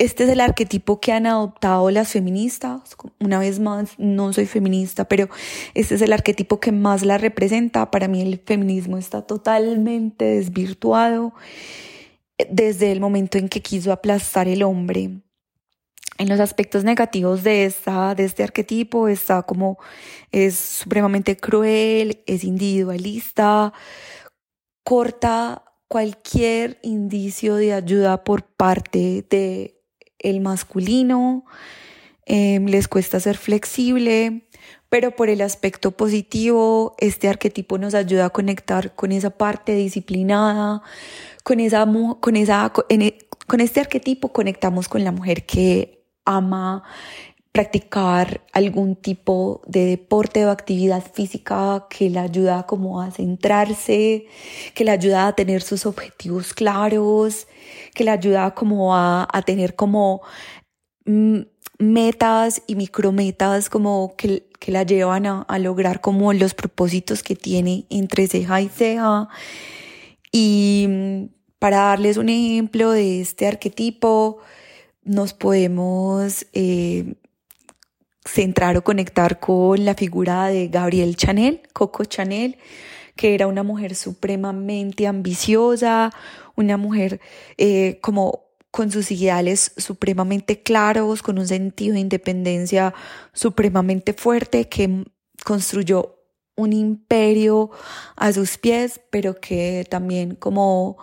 Este 0.00 0.24
es 0.24 0.30
el 0.30 0.40
arquetipo 0.40 0.98
que 0.98 1.12
han 1.12 1.26
adoptado 1.26 1.90
las 1.90 2.08
feministas. 2.08 2.96
Una 3.18 3.38
vez 3.38 3.60
más, 3.60 3.98
no 3.98 4.32
soy 4.32 4.46
feminista, 4.46 5.04
pero 5.04 5.28
este 5.74 5.94
es 5.94 6.00
el 6.00 6.14
arquetipo 6.14 6.58
que 6.58 6.72
más 6.72 7.04
la 7.04 7.18
representa. 7.18 7.90
Para 7.90 8.08
mí 8.08 8.22
el 8.22 8.40
feminismo 8.42 8.96
está 8.96 9.20
totalmente 9.20 10.24
desvirtuado 10.24 11.34
desde 12.48 12.92
el 12.92 13.00
momento 13.00 13.36
en 13.36 13.50
que 13.50 13.60
quiso 13.60 13.92
aplastar 13.92 14.48
el 14.48 14.62
hombre. 14.62 15.20
En 16.16 16.28
los 16.30 16.40
aspectos 16.40 16.82
negativos 16.82 17.42
de, 17.42 17.66
esta, 17.66 18.14
de 18.14 18.24
este 18.24 18.42
arquetipo 18.42 19.06
está 19.06 19.42
como 19.42 19.78
es 20.32 20.56
supremamente 20.56 21.36
cruel, 21.36 22.22
es 22.26 22.42
individualista, 22.42 23.74
corta 24.82 25.62
cualquier 25.88 26.78
indicio 26.82 27.56
de 27.56 27.74
ayuda 27.74 28.24
por 28.24 28.44
parte 28.44 29.26
de 29.28 29.79
el 30.20 30.40
masculino, 30.40 31.44
em, 32.26 32.66
les 32.66 32.88
cuesta 32.88 33.20
ser 33.20 33.36
flexible, 33.36 34.46
pero 34.88 35.14
por 35.16 35.28
el 35.28 35.40
aspecto 35.40 35.92
positivo, 35.92 36.94
este 36.98 37.28
arquetipo 37.28 37.78
nos 37.78 37.94
ayuda 37.94 38.26
a 38.26 38.30
conectar 38.30 38.94
con 38.94 39.12
esa 39.12 39.30
parte 39.30 39.74
disciplinada, 39.74 40.82
con, 41.44 41.60
esa, 41.60 41.86
con, 42.20 42.36
esa, 42.36 42.72
e, 42.88 43.18
con 43.46 43.60
este 43.60 43.80
arquetipo 43.80 44.32
conectamos 44.32 44.88
con 44.88 45.04
la 45.04 45.12
mujer 45.12 45.46
que 45.46 46.04
ama 46.24 46.82
practicar 47.52 48.42
algún 48.52 48.94
tipo 48.94 49.60
de 49.66 49.86
deporte 49.86 50.46
o 50.46 50.50
actividad 50.50 51.02
física 51.02 51.86
que 51.90 52.08
le 52.08 52.20
ayuda 52.20 52.64
como 52.66 53.00
a 53.02 53.10
centrarse, 53.10 54.26
que 54.74 54.84
le 54.84 54.92
ayuda 54.92 55.26
a 55.26 55.32
tener 55.34 55.62
sus 55.62 55.84
objetivos 55.84 56.54
claros, 56.54 57.48
que 57.94 58.04
le 58.04 58.12
ayuda 58.12 58.54
como 58.54 58.94
a, 58.94 59.26
tener 59.44 59.74
como 59.74 60.22
mm, 61.06 61.40
metas 61.78 62.62
y 62.68 62.76
micrometas 62.76 63.68
como 63.68 64.14
que, 64.16 64.48
que 64.60 64.70
la 64.70 64.84
llevan 64.84 65.26
a, 65.26 65.42
a, 65.42 65.58
lograr 65.58 66.00
como 66.00 66.32
los 66.32 66.54
propósitos 66.54 67.24
que 67.24 67.34
tiene 67.34 67.84
entre 67.90 68.28
ceja 68.28 68.60
y 68.60 68.68
ceja. 68.68 69.28
Y 70.30 70.86
mm, 70.88 71.24
para 71.58 71.78
darles 71.78 72.16
un 72.16 72.28
ejemplo 72.28 72.92
de 72.92 73.20
este 73.20 73.48
arquetipo, 73.48 74.38
nos 75.02 75.34
podemos 75.34 76.46
eh, 76.52 77.14
centrar 78.30 78.76
o 78.76 78.84
conectar 78.84 79.40
con 79.40 79.84
la 79.84 79.94
figura 79.94 80.46
de 80.46 80.68
Gabrielle 80.68 81.14
Chanel, 81.14 81.62
Coco 81.72 82.04
Chanel, 82.04 82.58
que 83.16 83.34
era 83.34 83.46
una 83.46 83.62
mujer 83.62 83.94
supremamente 83.96 85.06
ambiciosa, 85.06 86.12
una 86.54 86.76
mujer 86.76 87.20
eh, 87.58 87.98
como 88.00 88.44
con 88.70 88.92
sus 88.92 89.10
ideales 89.10 89.72
supremamente 89.76 90.62
claros, 90.62 91.22
con 91.22 91.38
un 91.38 91.48
sentido 91.48 91.94
de 91.94 92.00
independencia 92.00 92.94
supremamente 93.32 94.12
fuerte, 94.12 94.68
que 94.68 95.04
construyó 95.44 96.16
un 96.54 96.72
imperio 96.72 97.70
a 98.14 98.32
sus 98.32 98.58
pies, 98.58 99.00
pero 99.10 99.34
que 99.34 99.84
también 99.90 100.36
como 100.36 100.98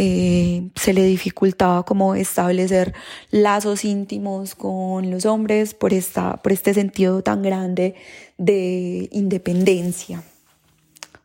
eh, 0.00 0.70
se 0.76 0.92
le 0.92 1.02
dificultaba 1.02 1.82
como 1.82 2.14
establecer 2.14 2.94
lazos 3.32 3.84
íntimos 3.84 4.54
con 4.54 5.10
los 5.10 5.26
hombres 5.26 5.74
por, 5.74 5.92
esta, 5.92 6.36
por 6.36 6.52
este 6.52 6.72
sentido 6.72 7.20
tan 7.24 7.42
grande 7.42 7.96
de 8.36 9.08
independencia. 9.10 10.22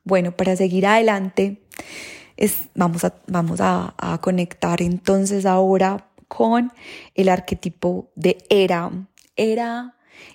Bueno, 0.03 0.31
para 0.31 0.55
seguir 0.55 0.87
adelante, 0.87 1.61
es, 2.35 2.63
vamos, 2.73 3.03
a, 3.03 3.13
vamos 3.27 3.59
a, 3.61 3.93
conectar 4.21 4.81
entonces 4.81 5.45
ahora 5.45 6.09
con 6.27 6.73
el 7.13 7.29
arquetipo 7.29 8.09
de. 8.15 8.39
Hera 8.49 8.89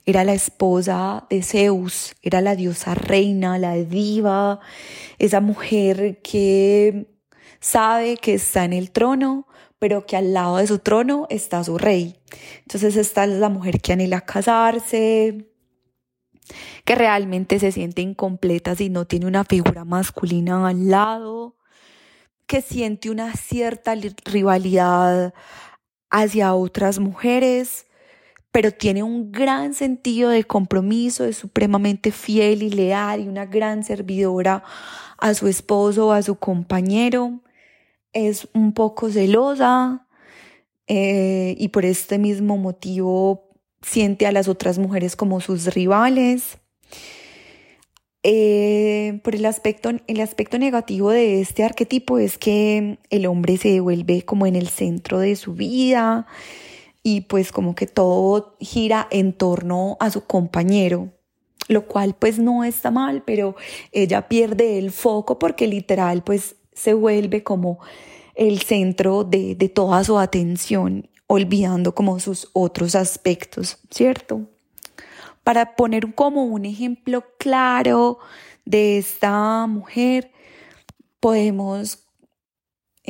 era 0.06 0.22
la 0.22 0.32
esposa 0.34 1.26
de 1.28 1.42
Zeus, 1.42 2.14
era 2.22 2.40
la 2.40 2.54
diosa 2.54 2.94
reina, 2.94 3.58
la 3.58 3.74
diva, 3.74 4.60
esa 5.18 5.40
mujer 5.40 6.20
que 6.22 7.17
sabe 7.60 8.16
que 8.16 8.34
está 8.34 8.64
en 8.64 8.72
el 8.72 8.90
trono, 8.90 9.46
pero 9.78 10.06
que 10.06 10.16
al 10.16 10.32
lado 10.32 10.56
de 10.56 10.66
su 10.66 10.78
trono 10.78 11.26
está 11.30 11.62
su 11.64 11.78
rey. 11.78 12.16
Entonces 12.62 12.96
esta 12.96 13.24
es 13.24 13.30
la 13.30 13.48
mujer 13.48 13.80
que 13.80 13.92
anhela 13.92 14.20
casarse, 14.22 15.48
que 16.84 16.94
realmente 16.94 17.58
se 17.58 17.72
siente 17.72 18.02
incompleta 18.02 18.74
si 18.74 18.88
no 18.90 19.06
tiene 19.06 19.26
una 19.26 19.44
figura 19.44 19.84
masculina 19.84 20.68
al 20.68 20.88
lado, 20.88 21.56
que 22.46 22.62
siente 22.62 23.10
una 23.10 23.34
cierta 23.34 23.94
rivalidad 24.24 25.34
hacia 26.10 26.54
otras 26.54 26.98
mujeres, 26.98 27.86
pero 28.50 28.72
tiene 28.72 29.02
un 29.02 29.30
gran 29.30 29.74
sentido 29.74 30.30
de 30.30 30.44
compromiso, 30.44 31.24
es 31.24 31.36
supremamente 31.36 32.10
fiel 32.10 32.62
y 32.62 32.70
leal 32.70 33.20
y 33.20 33.28
una 33.28 33.44
gran 33.44 33.84
servidora 33.84 34.64
a 35.18 35.34
su 35.34 35.48
esposo 35.48 36.12
a 36.12 36.22
su 36.22 36.36
compañero. 36.36 37.42
Es 38.12 38.48
un 38.54 38.72
poco 38.72 39.10
celosa 39.10 40.06
eh, 40.86 41.54
y 41.58 41.68
por 41.68 41.84
este 41.84 42.18
mismo 42.18 42.56
motivo 42.56 43.50
siente 43.82 44.26
a 44.26 44.32
las 44.32 44.48
otras 44.48 44.78
mujeres 44.78 45.16
como 45.16 45.40
sus 45.40 45.72
rivales. 45.74 46.58
Eh, 48.24 49.20
por 49.22 49.34
el 49.34 49.46
aspecto, 49.46 49.90
el 50.06 50.20
aspecto 50.20 50.58
negativo 50.58 51.10
de 51.10 51.40
este 51.40 51.62
arquetipo 51.62 52.18
es 52.18 52.36
que 52.36 52.98
el 53.10 53.26
hombre 53.26 53.56
se 53.56 53.70
devuelve 53.70 54.22
como 54.22 54.46
en 54.46 54.56
el 54.56 54.68
centro 54.68 55.20
de 55.20 55.36
su 55.36 55.54
vida 55.54 56.26
y 57.02 57.22
pues 57.22 57.52
como 57.52 57.74
que 57.74 57.86
todo 57.86 58.56
gira 58.60 59.06
en 59.10 59.32
torno 59.32 59.96
a 60.00 60.10
su 60.10 60.24
compañero, 60.24 61.10
lo 61.68 61.86
cual 61.86 62.16
pues 62.18 62.38
no 62.38 62.64
está 62.64 62.90
mal, 62.90 63.22
pero 63.24 63.54
ella 63.92 64.28
pierde 64.28 64.78
el 64.78 64.90
foco 64.90 65.38
porque 65.38 65.66
literal 65.68 66.24
pues 66.24 66.56
se 66.78 66.94
vuelve 66.94 67.42
como 67.42 67.80
el 68.34 68.60
centro 68.60 69.24
de, 69.24 69.54
de 69.54 69.68
toda 69.68 70.04
su 70.04 70.18
atención, 70.18 71.08
olvidando 71.26 71.94
como 71.94 72.20
sus 72.20 72.48
otros 72.52 72.94
aspectos, 72.94 73.78
¿cierto? 73.90 74.42
Para 75.42 75.74
poner 75.76 76.14
como 76.14 76.44
un 76.44 76.64
ejemplo 76.64 77.24
claro 77.38 78.18
de 78.64 78.98
esta 78.98 79.66
mujer, 79.66 80.30
podemos 81.20 82.08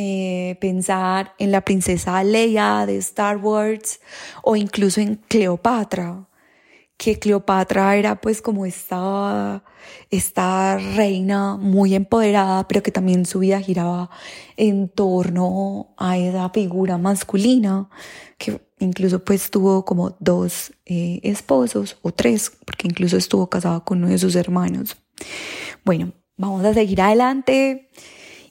eh, 0.01 0.57
pensar 0.61 1.35
en 1.39 1.51
la 1.51 1.63
princesa 1.63 2.23
Leia 2.23 2.87
de 2.87 2.99
Star 2.99 3.37
Wars 3.39 3.99
o 4.45 4.55
incluso 4.55 5.01
en 5.01 5.17
Cleopatra, 5.17 6.28
que 6.99 7.19
Cleopatra 7.19 7.97
era 7.97 8.21
pues 8.21 8.43
como 8.43 8.67
esta, 8.67 9.63
esta 10.11 10.77
reina 10.77 11.57
muy 11.57 11.95
empoderada, 11.95 12.67
pero 12.67 12.83
que 12.83 12.91
también 12.91 13.25
su 13.25 13.39
vida 13.39 13.61
giraba 13.61 14.11
en 14.57 14.89
torno 14.89 15.95
a 15.97 16.19
esa 16.19 16.51
figura 16.51 16.99
masculina, 16.99 17.89
que 18.37 18.61
incluso 18.81 19.25
pues 19.25 19.49
tuvo 19.51 19.85
como 19.85 20.17
dos 20.19 20.73
eh, 20.87 21.21
esposos 21.23 21.99
o 22.03 22.11
tres, 22.11 22.51
porque 22.67 22.89
incluso 22.89 23.17
estuvo 23.17 23.49
casada 23.49 23.81
con 23.81 23.99
uno 23.99 24.09
de 24.09 24.19
sus 24.19 24.35
hermanos. 24.35 24.97
Bueno, 25.85 26.13
vamos 26.37 26.65
a 26.65 26.75
seguir 26.75 27.01
adelante 27.01 27.91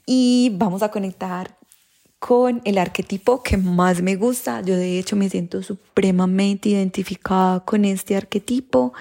y 0.05 0.53
vamos 0.55 0.83
a 0.83 0.89
conectar 0.89 1.56
con 2.19 2.61
el 2.65 2.77
arquetipo 2.77 3.43
que 3.43 3.57
más 3.57 4.01
me 4.01 4.15
gusta. 4.15 4.61
Yo 4.61 4.75
de 4.75 4.99
hecho 4.99 5.15
me 5.15 5.29
siento 5.29 5.61
supremamente 5.61 6.69
identificada 6.69 7.61
con 7.61 7.85
este 7.85 8.15
arquetipo 8.15 8.93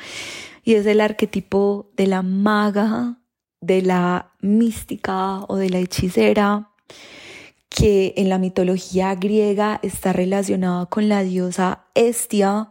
y 0.64 0.74
es 0.74 0.86
el 0.86 1.00
arquetipo 1.00 1.90
de 1.96 2.06
la 2.06 2.22
maga, 2.22 3.18
de 3.60 3.82
la 3.82 4.32
mística 4.40 5.44
o 5.48 5.56
de 5.56 5.70
la 5.70 5.78
hechicera 5.78 6.70
que 7.76 8.14
en 8.16 8.30
la 8.30 8.38
mitología 8.38 9.14
griega 9.14 9.80
está 9.82 10.14
relacionada 10.14 10.86
con 10.86 11.10
la 11.10 11.22
diosa 11.22 11.84
Estia, 11.94 12.70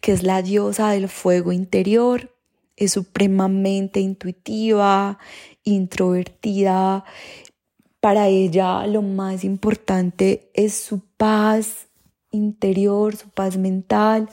que 0.00 0.12
es 0.12 0.22
la 0.22 0.40
diosa 0.40 0.90
del 0.90 1.08
fuego 1.08 1.50
interior. 1.50 2.32
Es 2.76 2.92
supremamente 2.92 3.98
intuitiva, 3.98 5.18
introvertida. 5.64 7.04
Para 8.06 8.28
ella 8.28 8.86
lo 8.86 9.02
más 9.02 9.42
importante 9.42 10.48
es 10.54 10.74
su 10.74 11.00
paz 11.16 11.88
interior, 12.30 13.16
su 13.16 13.30
paz 13.30 13.56
mental. 13.56 14.28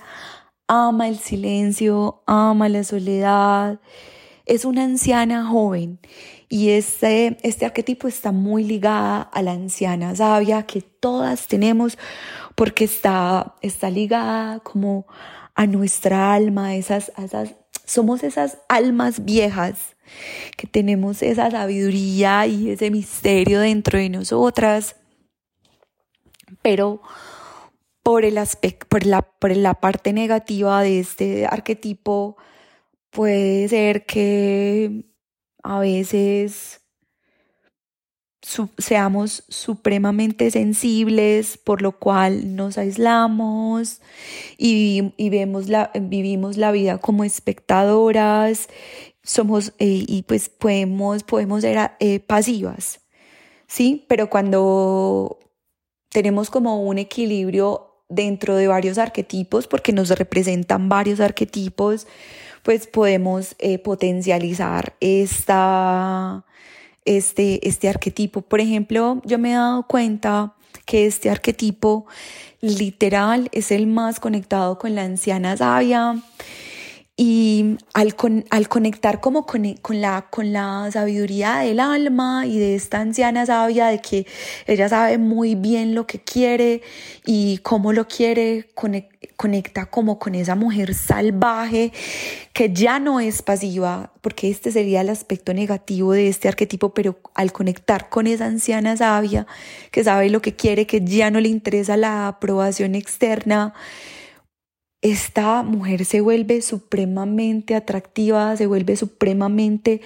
Ama 0.67 1.07
el 1.07 1.17
silencio, 1.17 2.21
ama 2.27 2.69
la 2.69 2.83
soledad. 2.83 3.79
Es 4.45 4.65
una 4.65 4.83
anciana 4.83 5.47
joven 5.47 5.97
y 6.49 6.69
este, 6.69 7.35
este 7.41 7.65
arquetipo 7.65 8.07
está 8.07 8.31
muy 8.31 8.63
ligada 8.63 9.23
a 9.23 9.41
la 9.41 9.53
anciana 9.53 10.15
sabia 10.15 10.67
que 10.67 10.83
todas 10.83 11.47
tenemos 11.47 11.97
porque 12.53 12.83
está, 12.83 13.55
está 13.63 13.89
ligada 13.89 14.59
como 14.59 15.07
a 15.55 15.65
nuestra 15.65 16.31
alma, 16.35 16.75
esas, 16.75 17.11
esas, 17.17 17.55
somos 17.85 18.21
esas 18.21 18.59
almas 18.69 19.25
viejas 19.25 19.92
que 20.57 20.67
tenemos 20.67 21.21
esa 21.21 21.49
sabiduría 21.51 22.47
y 22.47 22.71
ese 22.71 22.91
misterio 22.91 23.59
dentro 23.59 23.99
de 23.99 24.09
nosotras, 24.09 24.95
pero 26.61 27.01
por 28.03 28.25
el 28.25 28.37
por 28.89 29.05
la, 29.05 29.21
por 29.21 29.55
la 29.55 29.73
parte 29.75 30.13
negativa 30.13 30.81
de 30.81 30.99
este 30.99 31.45
arquetipo, 31.45 32.37
puede 33.09 33.67
ser 33.69 34.05
que 34.05 35.05
a 35.63 35.79
veces 35.79 36.81
seamos 38.77 39.43
supremamente 39.47 40.51
sensibles, 40.51 41.57
por 41.57 41.81
lo 41.81 41.93
cual 41.93 42.55
nos 42.55 42.77
aislamos 42.77 44.01
y, 44.57 45.13
vemos 45.29 45.69
la, 45.69 45.91
vivimos 45.95 46.57
la 46.57 46.71
vida 46.71 46.97
como 46.97 47.23
espectadoras, 47.23 48.67
somos 49.23 49.73
eh, 49.79 50.03
y 50.07 50.23
pues 50.23 50.49
podemos, 50.49 51.23
podemos 51.23 51.61
ser 51.61 51.91
eh, 51.99 52.19
pasivas, 52.19 52.99
¿sí? 53.67 54.05
Pero 54.07 54.29
cuando 54.29 55.39
tenemos 56.09 56.49
como 56.49 56.83
un 56.83 56.97
equilibrio 56.97 58.03
dentro 58.09 58.55
de 58.55 58.67
varios 58.67 58.97
arquetipos, 58.97 59.67
porque 59.67 59.93
nos 59.93 60.09
representan 60.09 60.89
varios 60.89 61.19
arquetipos, 61.19 62.05
pues 62.61 62.85
podemos 62.85 63.55
eh, 63.59 63.79
potencializar 63.79 64.95
esta, 64.99 66.45
este, 67.05 67.67
este 67.67 67.89
arquetipo. 67.89 68.41
Por 68.41 68.59
ejemplo, 68.59 69.21
yo 69.25 69.39
me 69.39 69.51
he 69.51 69.55
dado 69.55 69.87
cuenta 69.87 70.53
que 70.85 71.05
este 71.05 71.29
arquetipo 71.29 72.05
literal 72.61 73.49
es 73.51 73.71
el 73.71 73.87
más 73.87 74.19
conectado 74.19 74.77
con 74.77 74.95
la 74.95 75.03
anciana 75.03 75.55
sabia 75.57 76.21
y 77.15 77.77
al, 77.93 78.15
al 78.49 78.67
conectar 78.69 79.21
como 79.21 79.45
con, 79.45 79.75
con, 79.75 80.01
la, 80.01 80.25
con 80.31 80.51
la 80.51 80.89
sabiduría 80.91 81.57
del 81.57 81.79
alma 81.79 82.47
y 82.47 82.57
de 82.57 82.73
esta 82.73 83.01
anciana 83.01 83.45
sabia, 83.45 83.87
de 83.87 83.99
que 83.99 84.25
ella 84.65 84.89
sabe 84.89 85.19
muy 85.19 85.53
bien 85.53 85.93
lo 85.93 86.07
que 86.07 86.19
quiere 86.19 86.81
y 87.23 87.59
cómo 87.59 87.93
lo 87.93 88.07
quiere, 88.07 88.67
conecta 89.35 89.85
como 89.85 90.17
con 90.17 90.33
esa 90.33 90.55
mujer 90.55 90.95
salvaje 90.95 91.91
que 92.51 92.73
ya 92.73 92.99
no 92.99 93.19
es 93.19 93.43
pasiva, 93.43 94.11
porque 94.21 94.49
este 94.49 94.71
sería 94.71 95.01
el 95.01 95.09
aspecto 95.09 95.53
negativo 95.53 96.13
de 96.13 96.29
este 96.29 96.47
arquetipo, 96.47 96.95
pero 96.95 97.19
al 97.35 97.51
conectar 97.51 98.09
con 98.09 98.25
esa 98.25 98.45
anciana 98.45 98.97
sabia 98.97 99.45
que 99.91 100.03
sabe 100.03 100.31
lo 100.31 100.41
que 100.41 100.55
quiere, 100.55 100.87
que 100.87 101.01
ya 101.01 101.29
no 101.29 101.39
le 101.39 101.49
interesa 101.49 101.95
la 101.95 102.27
aprobación 102.27 102.95
externa, 102.95 103.75
esta 105.03 105.63
mujer 105.63 106.05
se 106.05 106.21
vuelve 106.21 106.61
supremamente 106.61 107.75
atractiva, 107.75 108.55
se 108.55 108.67
vuelve 108.67 108.95
supremamente 108.95 110.01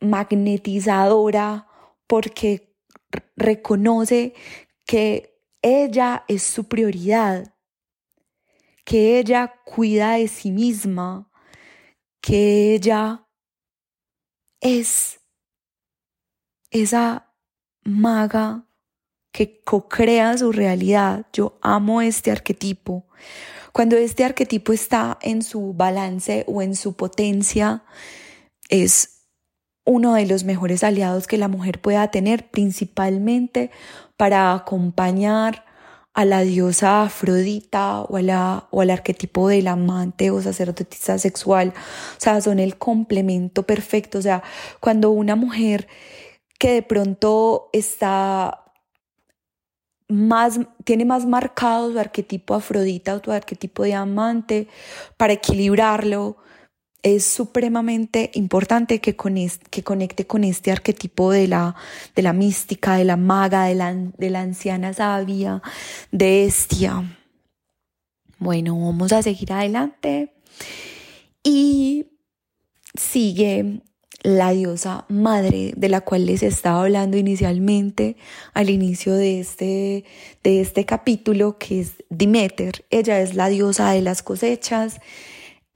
magnetizadora 0.00 1.66
porque 2.06 2.76
reconoce 3.36 4.34
que 4.86 5.40
ella 5.62 6.24
es 6.28 6.44
su 6.44 6.68
prioridad, 6.68 7.56
que 8.84 9.18
ella 9.18 9.52
cuida 9.64 10.12
de 10.12 10.28
sí 10.28 10.52
misma, 10.52 11.28
que 12.20 12.74
ella 12.74 13.26
es 14.60 15.20
esa 16.70 17.34
maga 17.82 18.68
que 19.32 19.60
co-crea 19.64 20.38
su 20.38 20.52
realidad. 20.52 21.26
Yo 21.32 21.58
amo 21.62 22.00
este 22.00 22.30
arquetipo. 22.30 23.08
Cuando 23.74 23.96
este 23.96 24.24
arquetipo 24.24 24.72
está 24.72 25.18
en 25.20 25.42
su 25.42 25.74
balance 25.74 26.44
o 26.46 26.62
en 26.62 26.76
su 26.76 26.92
potencia, 26.92 27.82
es 28.68 29.26
uno 29.84 30.14
de 30.14 30.26
los 30.26 30.44
mejores 30.44 30.84
aliados 30.84 31.26
que 31.26 31.38
la 31.38 31.48
mujer 31.48 31.80
pueda 31.80 32.08
tener, 32.12 32.48
principalmente 32.52 33.72
para 34.16 34.54
acompañar 34.54 35.64
a 36.12 36.24
la 36.24 36.42
diosa 36.42 37.02
Afrodita 37.02 38.02
o, 38.02 38.16
al 38.16 38.90
arquetipo 38.90 39.48
del 39.48 39.66
amante 39.66 40.30
o 40.30 40.40
sacerdotisa 40.40 41.18
sexual. 41.18 41.70
O 42.16 42.20
sea, 42.20 42.40
son 42.40 42.60
el 42.60 42.78
complemento 42.78 43.64
perfecto. 43.64 44.18
O 44.18 44.22
sea, 44.22 44.44
cuando 44.78 45.10
una 45.10 45.34
mujer 45.34 45.88
que 46.60 46.74
de 46.74 46.82
pronto 46.82 47.70
está 47.72 48.63
más, 50.08 50.60
tiene 50.84 51.04
más 51.04 51.26
marcado 51.26 51.92
su 51.92 51.98
arquetipo 51.98 52.54
Afrodita 52.54 53.14
o 53.14 53.20
tu 53.20 53.32
arquetipo 53.32 53.84
de 53.84 53.94
amante, 53.94 54.68
para 55.16 55.32
equilibrarlo, 55.32 56.36
es 57.04 57.26
supremamente 57.26 58.30
importante 58.32 58.98
que, 59.00 59.14
que 59.14 59.82
conecte 59.84 60.26
con 60.26 60.42
este 60.42 60.72
arquetipo 60.72 61.30
de 61.30 61.48
la, 61.48 61.76
de 62.16 62.22
la 62.22 62.32
mística, 62.32 62.96
de 62.96 63.04
la 63.04 63.18
maga, 63.18 63.66
de 63.66 63.74
la, 63.74 63.94
de 63.94 64.30
la 64.30 64.40
anciana 64.40 64.94
sabia, 64.94 65.62
de 66.10 66.46
Estia. 66.46 67.04
Bueno, 68.38 68.80
vamos 68.80 69.12
a 69.12 69.22
seguir 69.22 69.52
adelante. 69.52 70.34
Y 71.42 72.06
sigue 72.94 73.82
la 74.24 74.50
diosa 74.50 75.04
madre 75.08 75.72
de 75.76 75.88
la 75.88 76.00
cual 76.00 76.26
les 76.26 76.42
estaba 76.42 76.82
hablando 76.82 77.16
inicialmente 77.16 78.16
al 78.54 78.70
inicio 78.70 79.14
de 79.14 79.38
este, 79.38 80.04
de 80.42 80.60
este 80.60 80.84
capítulo, 80.84 81.58
que 81.58 81.80
es 81.80 81.92
Dimeter. 82.10 82.84
Ella 82.90 83.20
es 83.20 83.34
la 83.36 83.48
diosa 83.48 83.92
de 83.92 84.00
las 84.00 84.24
cosechas. 84.24 84.98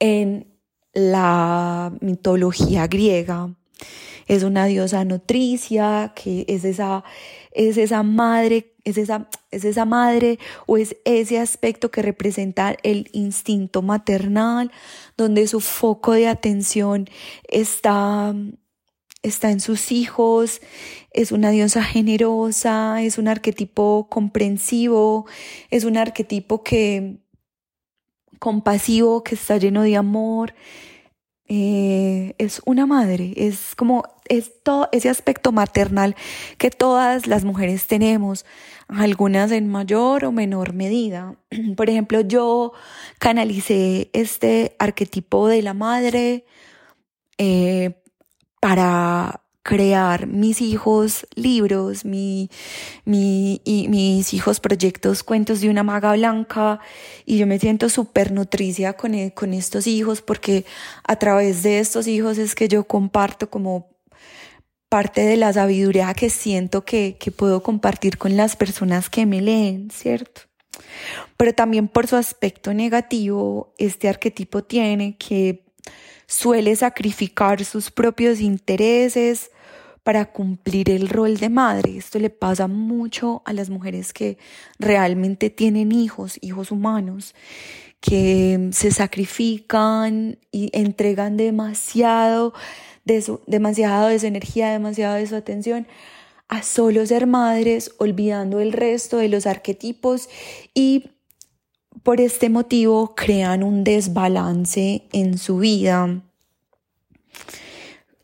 En 0.00 0.58
la 0.98 1.92
mitología 2.00 2.86
griega. 2.86 3.54
Es 4.26 4.42
una 4.42 4.66
diosa 4.66 5.04
nutricia, 5.04 6.12
que 6.14 6.44
es 6.48 6.64
esa, 6.64 7.04
es 7.58 7.76
esa 7.76 8.04
madre, 8.04 8.72
es 8.84 8.96
esa, 8.96 9.28
es 9.50 9.64
esa 9.64 9.84
madre 9.84 10.38
o 10.66 10.78
es 10.78 10.96
ese 11.04 11.40
aspecto 11.40 11.90
que 11.90 12.02
representa 12.02 12.76
el 12.84 13.10
instinto 13.12 13.82
maternal, 13.82 14.70
donde 15.16 15.46
su 15.48 15.58
foco 15.58 16.12
de 16.12 16.28
atención 16.28 17.10
está, 17.48 18.32
está 19.24 19.50
en 19.50 19.58
sus 19.58 19.90
hijos, 19.90 20.60
es 21.10 21.32
una 21.32 21.50
diosa 21.50 21.82
generosa, 21.82 23.02
es 23.02 23.18
un 23.18 23.26
arquetipo 23.26 24.06
comprensivo, 24.08 25.26
es 25.70 25.82
un 25.82 25.96
arquetipo 25.96 26.62
que 26.62 27.18
compasivo, 28.38 29.24
que 29.24 29.34
está 29.34 29.56
lleno 29.56 29.82
de 29.82 29.96
amor. 29.96 30.54
Eh, 31.48 32.34
es 32.38 32.62
una 32.66 32.86
madre, 32.86 33.32
es 33.34 33.74
como 33.74 34.04
es 34.28 34.62
todo 34.62 34.88
ese 34.92 35.08
aspecto 35.08 35.52
maternal 35.52 36.16
que 36.58 36.70
todas 36.70 37.26
las 37.26 37.44
mujeres 37.44 37.86
tenemos, 37.86 38.44
algunas 38.88 39.50
en 39.52 39.68
mayor 39.68 40.24
o 40.24 40.32
menor 40.32 40.72
medida. 40.72 41.36
Por 41.76 41.90
ejemplo, 41.90 42.20
yo 42.20 42.72
canalicé 43.18 44.10
este 44.12 44.76
arquetipo 44.78 45.48
de 45.48 45.62
la 45.62 45.74
madre 45.74 46.44
eh, 47.38 47.94
para 48.60 49.42
crear 49.68 50.26
mis 50.26 50.62
hijos 50.62 51.26
libros, 51.34 52.06
mi, 52.06 52.48
mi, 53.04 53.60
y 53.66 53.88
mis 53.88 54.32
hijos 54.32 54.60
proyectos 54.60 55.22
cuentos 55.22 55.60
de 55.60 55.68
una 55.68 55.82
maga 55.82 56.14
blanca 56.14 56.80
y 57.26 57.36
yo 57.36 57.46
me 57.46 57.58
siento 57.58 57.90
súper 57.90 58.32
nutricia 58.32 58.94
con, 58.94 59.12
e, 59.12 59.34
con 59.34 59.52
estos 59.52 59.86
hijos 59.86 60.22
porque 60.22 60.64
a 61.04 61.16
través 61.16 61.62
de 61.62 61.80
estos 61.80 62.06
hijos 62.06 62.38
es 62.38 62.54
que 62.54 62.66
yo 62.66 62.84
comparto 62.84 63.50
como 63.50 63.90
parte 64.88 65.22
de 65.22 65.36
la 65.36 65.52
sabiduría 65.52 66.14
que 66.14 66.30
siento 66.30 66.84
que, 66.84 67.16
que 67.18 67.30
puedo 67.30 67.62
compartir 67.62 68.18
con 68.18 68.36
las 68.36 68.56
personas 68.56 69.10
que 69.10 69.26
me 69.26 69.40
leen, 69.40 69.90
¿cierto? 69.90 70.42
Pero 71.36 71.54
también 71.54 71.88
por 71.88 72.06
su 72.06 72.16
aspecto 72.16 72.72
negativo, 72.72 73.74
este 73.78 74.08
arquetipo 74.08 74.62
tiene 74.62 75.16
que 75.16 75.64
suele 76.26 76.76
sacrificar 76.76 77.64
sus 77.64 77.90
propios 77.90 78.40
intereses 78.40 79.50
para 80.02 80.26
cumplir 80.26 80.90
el 80.90 81.08
rol 81.08 81.36
de 81.36 81.50
madre. 81.50 81.96
Esto 81.98 82.18
le 82.18 82.30
pasa 82.30 82.66
mucho 82.66 83.42
a 83.44 83.52
las 83.52 83.68
mujeres 83.68 84.12
que 84.12 84.38
realmente 84.78 85.50
tienen 85.50 85.92
hijos, 85.92 86.38
hijos 86.40 86.70
humanos, 86.70 87.34
que 88.00 88.70
se 88.72 88.90
sacrifican 88.90 90.38
y 90.50 90.70
entregan 90.72 91.36
demasiado 91.36 92.54
de 93.04 93.22
su, 93.22 93.40
demasiado 93.46 94.08
de 94.08 94.18
su 94.18 94.26
energía, 94.26 94.70
demasiado 94.70 95.16
de 95.16 95.26
su 95.26 95.36
atención 95.36 95.86
a 96.48 96.62
solo 96.62 97.04
ser 97.04 97.26
madres, 97.26 97.92
olvidando 97.98 98.60
el 98.60 98.72
resto 98.72 99.18
de 99.18 99.28
los 99.28 99.46
arquetipos 99.46 100.28
y 100.74 101.10
por 102.02 102.20
este 102.20 102.48
motivo 102.48 103.14
crean 103.14 103.62
un 103.62 103.84
desbalance 103.84 105.02
en 105.12 105.36
su 105.36 105.58
vida 105.58 106.22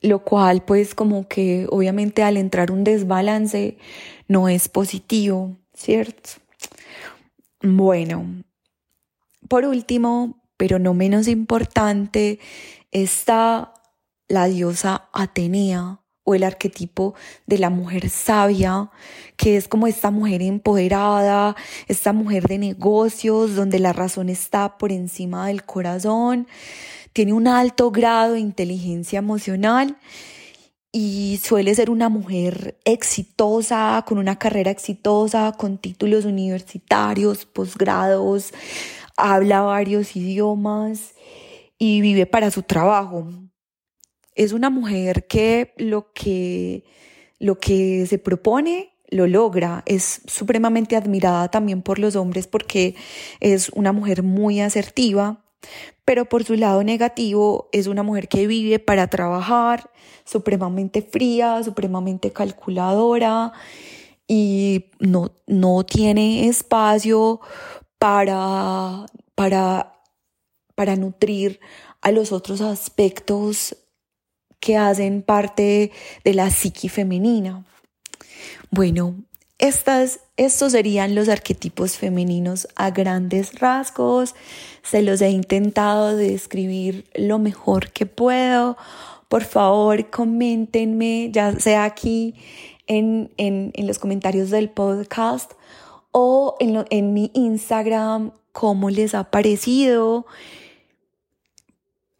lo 0.04 0.18
cual 0.18 0.62
pues 0.62 0.94
como 0.94 1.28
que 1.28 1.66
obviamente 1.70 2.22
al 2.22 2.36
entrar 2.36 2.70
un 2.70 2.84
desbalance 2.84 3.78
no 4.28 4.50
es 4.50 4.68
positivo, 4.68 5.56
¿cierto? 5.72 6.30
Bueno, 7.62 8.26
por 9.48 9.64
último, 9.64 10.42
pero 10.56 10.78
no 10.78 10.94
menos 10.94 11.28
importante, 11.28 12.38
está 12.90 13.72
la 14.28 14.46
diosa 14.46 15.08
Atenea 15.12 16.00
o 16.24 16.34
el 16.34 16.42
arquetipo 16.42 17.14
de 17.46 17.58
la 17.58 17.70
mujer 17.70 18.08
sabia, 18.08 18.90
que 19.36 19.56
es 19.56 19.68
como 19.68 19.86
esta 19.86 20.10
mujer 20.10 20.40
empoderada, 20.42 21.54
esta 21.86 22.12
mujer 22.12 22.48
de 22.48 22.58
negocios, 22.58 23.54
donde 23.54 23.78
la 23.78 23.92
razón 23.92 24.30
está 24.30 24.78
por 24.78 24.90
encima 24.90 25.46
del 25.48 25.64
corazón, 25.64 26.48
tiene 27.12 27.34
un 27.34 27.46
alto 27.46 27.90
grado 27.90 28.34
de 28.34 28.40
inteligencia 28.40 29.18
emocional 29.18 29.98
y 30.90 31.40
suele 31.42 31.74
ser 31.74 31.90
una 31.90 32.08
mujer 32.08 32.78
exitosa, 32.84 34.04
con 34.06 34.16
una 34.16 34.38
carrera 34.38 34.70
exitosa, 34.70 35.52
con 35.58 35.76
títulos 35.76 36.24
universitarios, 36.24 37.44
posgrados, 37.44 38.52
habla 39.16 39.62
varios 39.62 40.16
idiomas 40.16 41.14
y 41.78 42.00
vive 42.00 42.26
para 42.26 42.50
su 42.50 42.62
trabajo. 42.62 43.28
Es 44.34 44.52
una 44.52 44.70
mujer 44.70 45.26
que 45.26 45.74
lo 45.76 46.12
que, 46.12 46.84
lo 47.38 47.58
que 47.58 48.06
se 48.06 48.18
propone 48.18 48.94
lo 49.08 49.26
logra. 49.26 49.82
Es 49.86 50.22
supremamente 50.26 50.96
admirada 50.96 51.48
también 51.50 51.82
por 51.82 51.98
los 51.98 52.16
hombres 52.16 52.46
porque 52.46 52.96
es 53.40 53.68
una 53.70 53.92
mujer 53.92 54.22
muy 54.22 54.60
asertiva, 54.60 55.44
pero 56.04 56.26
por 56.26 56.44
su 56.44 56.54
lado 56.54 56.82
negativo 56.82 57.68
es 57.72 57.86
una 57.86 58.02
mujer 58.02 58.28
que 58.28 58.46
vive 58.46 58.78
para 58.78 59.06
trabajar, 59.06 59.90
supremamente 60.24 61.00
fría, 61.00 61.62
supremamente 61.62 62.32
calculadora 62.32 63.52
y 64.26 64.86
no, 64.98 65.32
no 65.46 65.84
tiene 65.84 66.48
espacio 66.48 67.40
para, 68.04 69.06
para, 69.34 69.94
para 70.74 70.94
nutrir 70.94 71.58
a 72.02 72.10
los 72.12 72.32
otros 72.32 72.60
aspectos 72.60 73.76
que 74.60 74.76
hacen 74.76 75.22
parte 75.22 75.90
de 76.22 76.34
la 76.34 76.50
psiqui 76.50 76.90
femenina. 76.90 77.64
Bueno, 78.70 79.14
estas, 79.56 80.20
estos 80.36 80.72
serían 80.72 81.14
los 81.14 81.30
arquetipos 81.30 81.96
femeninos 81.96 82.68
a 82.76 82.90
grandes 82.90 83.58
rasgos. 83.58 84.34
Se 84.82 85.00
los 85.00 85.22
he 85.22 85.30
intentado 85.30 86.14
describir 86.14 87.06
lo 87.14 87.38
mejor 87.38 87.90
que 87.90 88.04
puedo. 88.04 88.76
Por 89.30 89.44
favor, 89.44 90.10
coméntenme, 90.10 91.30
ya 91.32 91.58
sea 91.58 91.84
aquí 91.84 92.34
en, 92.86 93.32
en, 93.38 93.70
en 93.72 93.86
los 93.86 93.98
comentarios 93.98 94.50
del 94.50 94.68
podcast 94.68 95.52
o 96.16 96.54
en, 96.60 97.12
mi 97.12 97.32
Instagram, 97.34 98.30
cómo 98.52 98.88
les 98.88 99.16
ha 99.16 99.32
parecido. 99.32 100.26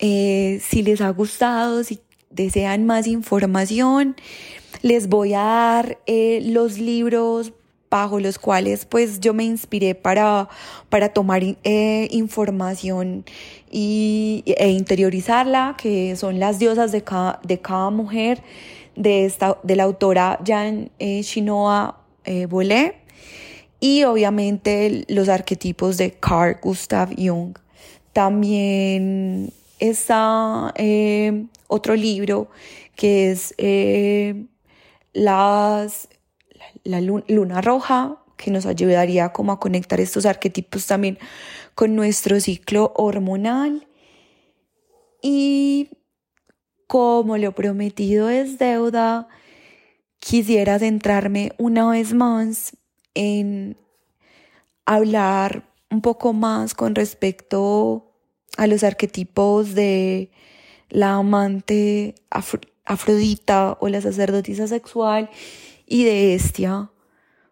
Eh, 0.01 0.61
si 0.61 0.83
les 0.83 1.01
ha 1.01 1.11
gustado, 1.11 1.85
si 1.85 2.01
desean 2.29 2.87
más 2.87 3.07
información. 3.07 4.17
Les 4.83 5.09
voy 5.09 5.35
a 5.35 5.43
dar 5.43 5.99
eh, 6.07 6.41
los 6.45 6.79
libros 6.79 7.53
bajo 7.89 8.19
los 8.19 8.41
cuales 8.41 8.85
pues 8.85 9.21
yo 9.21 9.33
me 9.33 9.45
inspiré 9.45 9.95
para, 9.95 10.49
para 10.89 11.11
tomar 11.11 11.45
eh, 11.63 12.09
información 12.11 13.25
y, 13.71 14.43
e 14.45 14.71
interiorizarla, 14.71 15.77
que 15.79 16.17
son 16.17 16.41
las 16.41 16.59
diosas 16.59 16.91
de 16.91 17.05
cada, 17.05 17.39
de 17.45 17.61
cada 17.61 17.91
mujer 17.91 18.43
de, 18.97 19.25
esta, 19.25 19.57
de 19.63 19.77
la 19.77 19.85
autora 19.85 20.41
Jan 20.45 20.91
Shinoa 20.99 22.01
Bolé. 22.49 23.04
Y 23.85 24.03
obviamente 24.05 25.05
los 25.09 25.29
arquetipos 25.29 25.99
de 25.99 26.13
Carl 26.13 26.57
Gustav 26.63 27.11
Jung. 27.19 27.55
También 28.15 29.53
está 29.79 30.73
eh, 30.77 31.45
otro 31.67 31.95
libro 31.95 32.49
que 32.97 33.31
es 33.31 33.53
eh, 33.59 34.47
las, 35.13 36.09
la, 36.83 37.03
luna 37.03 37.61
roja, 37.61 38.23
que 38.39 38.51
nos 38.51 38.65
ayudaría 38.65 39.35
como 39.35 39.53
a 39.53 39.61
conectar 39.61 40.01
estos 40.01 40.25
arquetipos 40.25 40.87
también 40.87 41.19
con 41.75 41.95
nuestro 41.95 42.41
ciclo 42.41 42.95
hormonal. 42.97 43.87
Y 45.21 45.91
como 46.87 47.37
lo 47.37 47.53
prometido 47.55 48.31
es 48.31 48.59
deuda, 48.59 49.29
quisiera 50.21 50.79
centrarme 50.79 51.53
una 51.59 51.91
vez 51.91 52.15
más 52.15 52.73
en 53.15 53.77
hablar 54.85 55.65
un 55.91 56.03
poco 56.03 56.33
más 56.33 56.75
con 56.75 56.95
respecto 56.95 58.13
a 58.57 58.67
los 58.67 58.85
arquetipos 58.85 59.75
de 59.75 60.31
la 60.91 61.15
amante 61.15 62.15
Afrodita 62.85 63.77
o 63.81 63.89
la 63.89 64.01
sacerdotisa 64.01 64.67
sexual 64.67 65.31
y 65.87 66.05
de 66.05 66.35
Estia. 66.35 66.91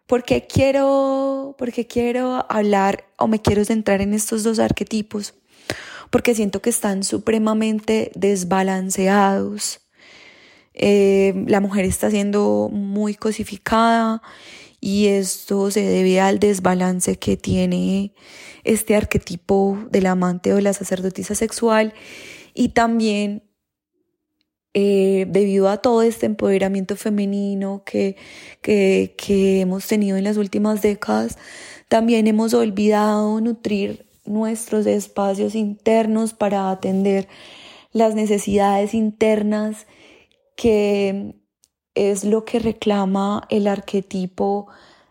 Porque 0.05 0.45
quiero, 0.45 1.55
porque 1.57 1.87
quiero 1.87 2.45
hablar 2.49 3.05
o 3.17 3.27
me 3.27 3.41
quiero 3.41 3.65
centrar 3.65 4.01
en 4.01 4.13
estos 4.13 4.43
dos 4.43 4.59
arquetipos, 4.59 5.33
porque 6.09 6.35
siento 6.35 6.61
que 6.61 6.69
están 6.69 7.03
supremamente 7.03 8.11
desbalanceados. 8.13 9.79
Eh, 10.73 11.45
la 11.47 11.61
mujer 11.61 11.85
está 11.85 12.09
siendo 12.09 12.69
muy 12.71 13.15
cosificada 13.15 14.21
y 14.85 15.07
esto 15.07 15.71
se 15.71 15.79
debe 15.79 16.19
al 16.19 16.39
desbalance 16.39 17.15
que 17.15 17.37
tiene 17.37 18.13
este 18.65 18.97
arquetipo 18.97 19.77
del 19.89 20.07
amante 20.07 20.53
o 20.53 20.59
la 20.59 20.73
sacerdotisa 20.73 21.35
sexual 21.35 21.93
y 22.53 22.69
también 22.69 23.43
eh, 24.73 25.25
debido 25.29 25.69
a 25.69 25.77
todo 25.77 26.01
este 26.01 26.25
empoderamiento 26.25 26.97
femenino 26.97 27.83
que, 27.85 28.17
que, 28.61 29.15
que 29.17 29.61
hemos 29.61 29.87
tenido 29.87 30.17
en 30.17 30.25
las 30.25 30.35
últimas 30.35 30.81
décadas, 30.81 31.37
también 31.87 32.27
hemos 32.27 32.53
olvidado 32.53 33.39
nutrir 33.39 34.05
nuestros 34.25 34.85
espacios 34.85 35.55
internos 35.55 36.33
para 36.33 36.69
atender 36.69 37.29
las 37.93 38.15
necesidades 38.15 38.93
internas 38.93 39.87
que 40.57 41.35
es 41.95 42.23
lo 42.23 42.45
que 42.45 42.59
reclama 42.59 43.45
el 43.49 43.67
arquetipo 43.67 44.67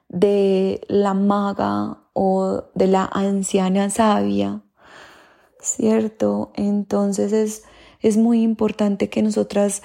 de 0.08 0.80
la 0.88 1.14
maga 1.14 1.98
o 2.12 2.64
de 2.74 2.86
la 2.86 3.04
anciana 3.04 3.88
sabia, 3.90 4.60
¿cierto? 5.60 6.52
Entonces 6.54 7.32
es, 7.32 7.62
es 8.00 8.16
muy 8.16 8.42
importante 8.42 9.08
que 9.08 9.22
nosotras 9.22 9.82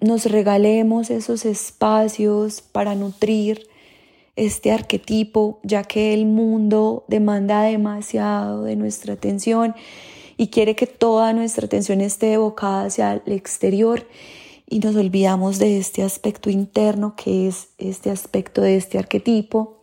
nos 0.00 0.26
regalemos 0.26 1.10
esos 1.10 1.44
espacios 1.44 2.60
para 2.60 2.94
nutrir 2.94 3.68
este 4.34 4.72
arquetipo, 4.72 5.60
ya 5.62 5.84
que 5.84 6.12
el 6.12 6.26
mundo 6.26 7.04
demanda 7.06 7.62
demasiado 7.62 8.64
de 8.64 8.76
nuestra 8.76 9.14
atención 9.14 9.74
y 10.36 10.48
quiere 10.48 10.74
que 10.74 10.86
toda 10.86 11.32
nuestra 11.32 11.66
atención 11.66 12.00
esté 12.00 12.32
evocada 12.32 12.86
hacia 12.86 13.22
el 13.24 13.32
exterior 13.32 14.06
y 14.72 14.78
nos 14.78 14.96
olvidamos 14.96 15.58
de 15.58 15.76
este 15.76 16.02
aspecto 16.02 16.48
interno 16.48 17.14
que 17.14 17.46
es 17.46 17.68
este 17.76 18.10
aspecto 18.10 18.62
de 18.62 18.76
este 18.76 18.98
arquetipo, 18.98 19.82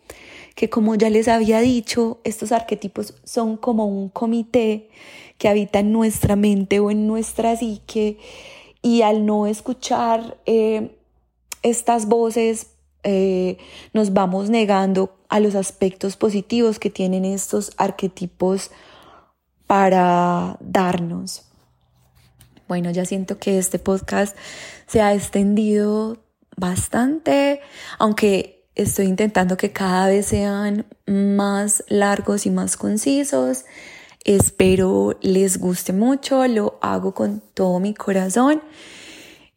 que 0.55 0.67
como 0.67 0.95
ya 0.95 1.11
les 1.11 1.27
había 1.27 1.59
dicho, 1.59 2.19
estos 2.23 2.51
arquetipos 2.51 3.13
son 3.23 3.55
como 3.55 3.85
un 3.85 4.09
comité 4.09 4.89
que 5.37 5.47
habita 5.47 5.79
en 5.79 5.91
nuestra 5.91 6.35
mente 6.35 6.79
o 6.79 6.89
en 6.89 7.05
nuestra 7.05 7.55
psique 7.55 8.17
y 8.81 9.03
al 9.03 9.27
no 9.27 9.45
escuchar 9.45 10.39
eh, 10.47 10.97
estas 11.61 12.07
voces 12.07 12.71
eh, 13.03 13.57
nos 13.93 14.11
vamos 14.11 14.49
negando 14.49 15.15
a 15.29 15.39
los 15.39 15.53
aspectos 15.53 16.17
positivos 16.17 16.79
que 16.79 16.89
tienen 16.89 17.25
estos 17.25 17.73
arquetipos 17.77 18.71
para 19.67 20.57
darnos. 20.61 21.48
Bueno, 22.69 22.91
ya 22.91 23.03
siento 23.03 23.39
que 23.39 23.57
este 23.57 23.79
podcast 23.79 24.37
se 24.85 25.01
ha 25.01 25.15
extendido 25.15 26.23
bastante, 26.55 27.61
aunque 27.97 28.67
estoy 28.75 29.07
intentando 29.07 29.57
que 29.57 29.71
cada 29.71 30.05
vez 30.05 30.27
sean 30.27 30.85
más 31.07 31.83
largos 31.87 32.45
y 32.45 32.51
más 32.51 32.77
concisos. 32.77 33.65
Espero 34.23 35.17
les 35.23 35.57
guste 35.57 35.93
mucho, 35.93 36.45
lo 36.45 36.77
hago 36.83 37.15
con 37.15 37.41
todo 37.55 37.79
mi 37.79 37.95
corazón 37.95 38.61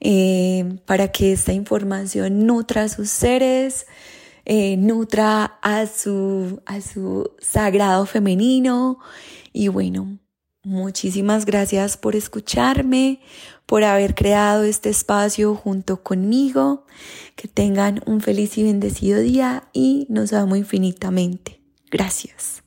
eh, 0.01 0.79
para 0.87 1.09
que 1.09 1.35
esta 1.35 1.53
información 1.53 2.46
nutra 2.46 2.85
a 2.85 2.88
sus 2.88 3.11
seres, 3.11 3.87
eh, 4.46 4.79
nutra 4.79 5.59
a 5.61 5.85
su, 5.85 6.62
a 6.64 6.81
su 6.81 7.31
sagrado 7.40 8.07
femenino 8.07 9.01
y 9.53 9.68
bueno, 9.68 10.18
Muchísimas 10.64 11.44
gracias 11.44 11.96
por 11.96 12.14
escucharme, 12.14 13.20
por 13.66 13.83
haber 13.83 14.14
creado 14.14 14.62
este 14.62 14.90
espacio 14.90 15.57
junto 15.57 16.03
conmigo. 16.03 16.87
Que 17.35 17.48
tengan 17.48 18.01
un 18.07 18.20
feliz 18.20 18.57
y 18.59 18.62
bendecido 18.62 19.20
día 19.20 19.64
y 19.72 20.07
nos 20.09 20.33
amo 20.33 20.55
infinitamente. 20.55 21.61
Gracias. 21.90 22.62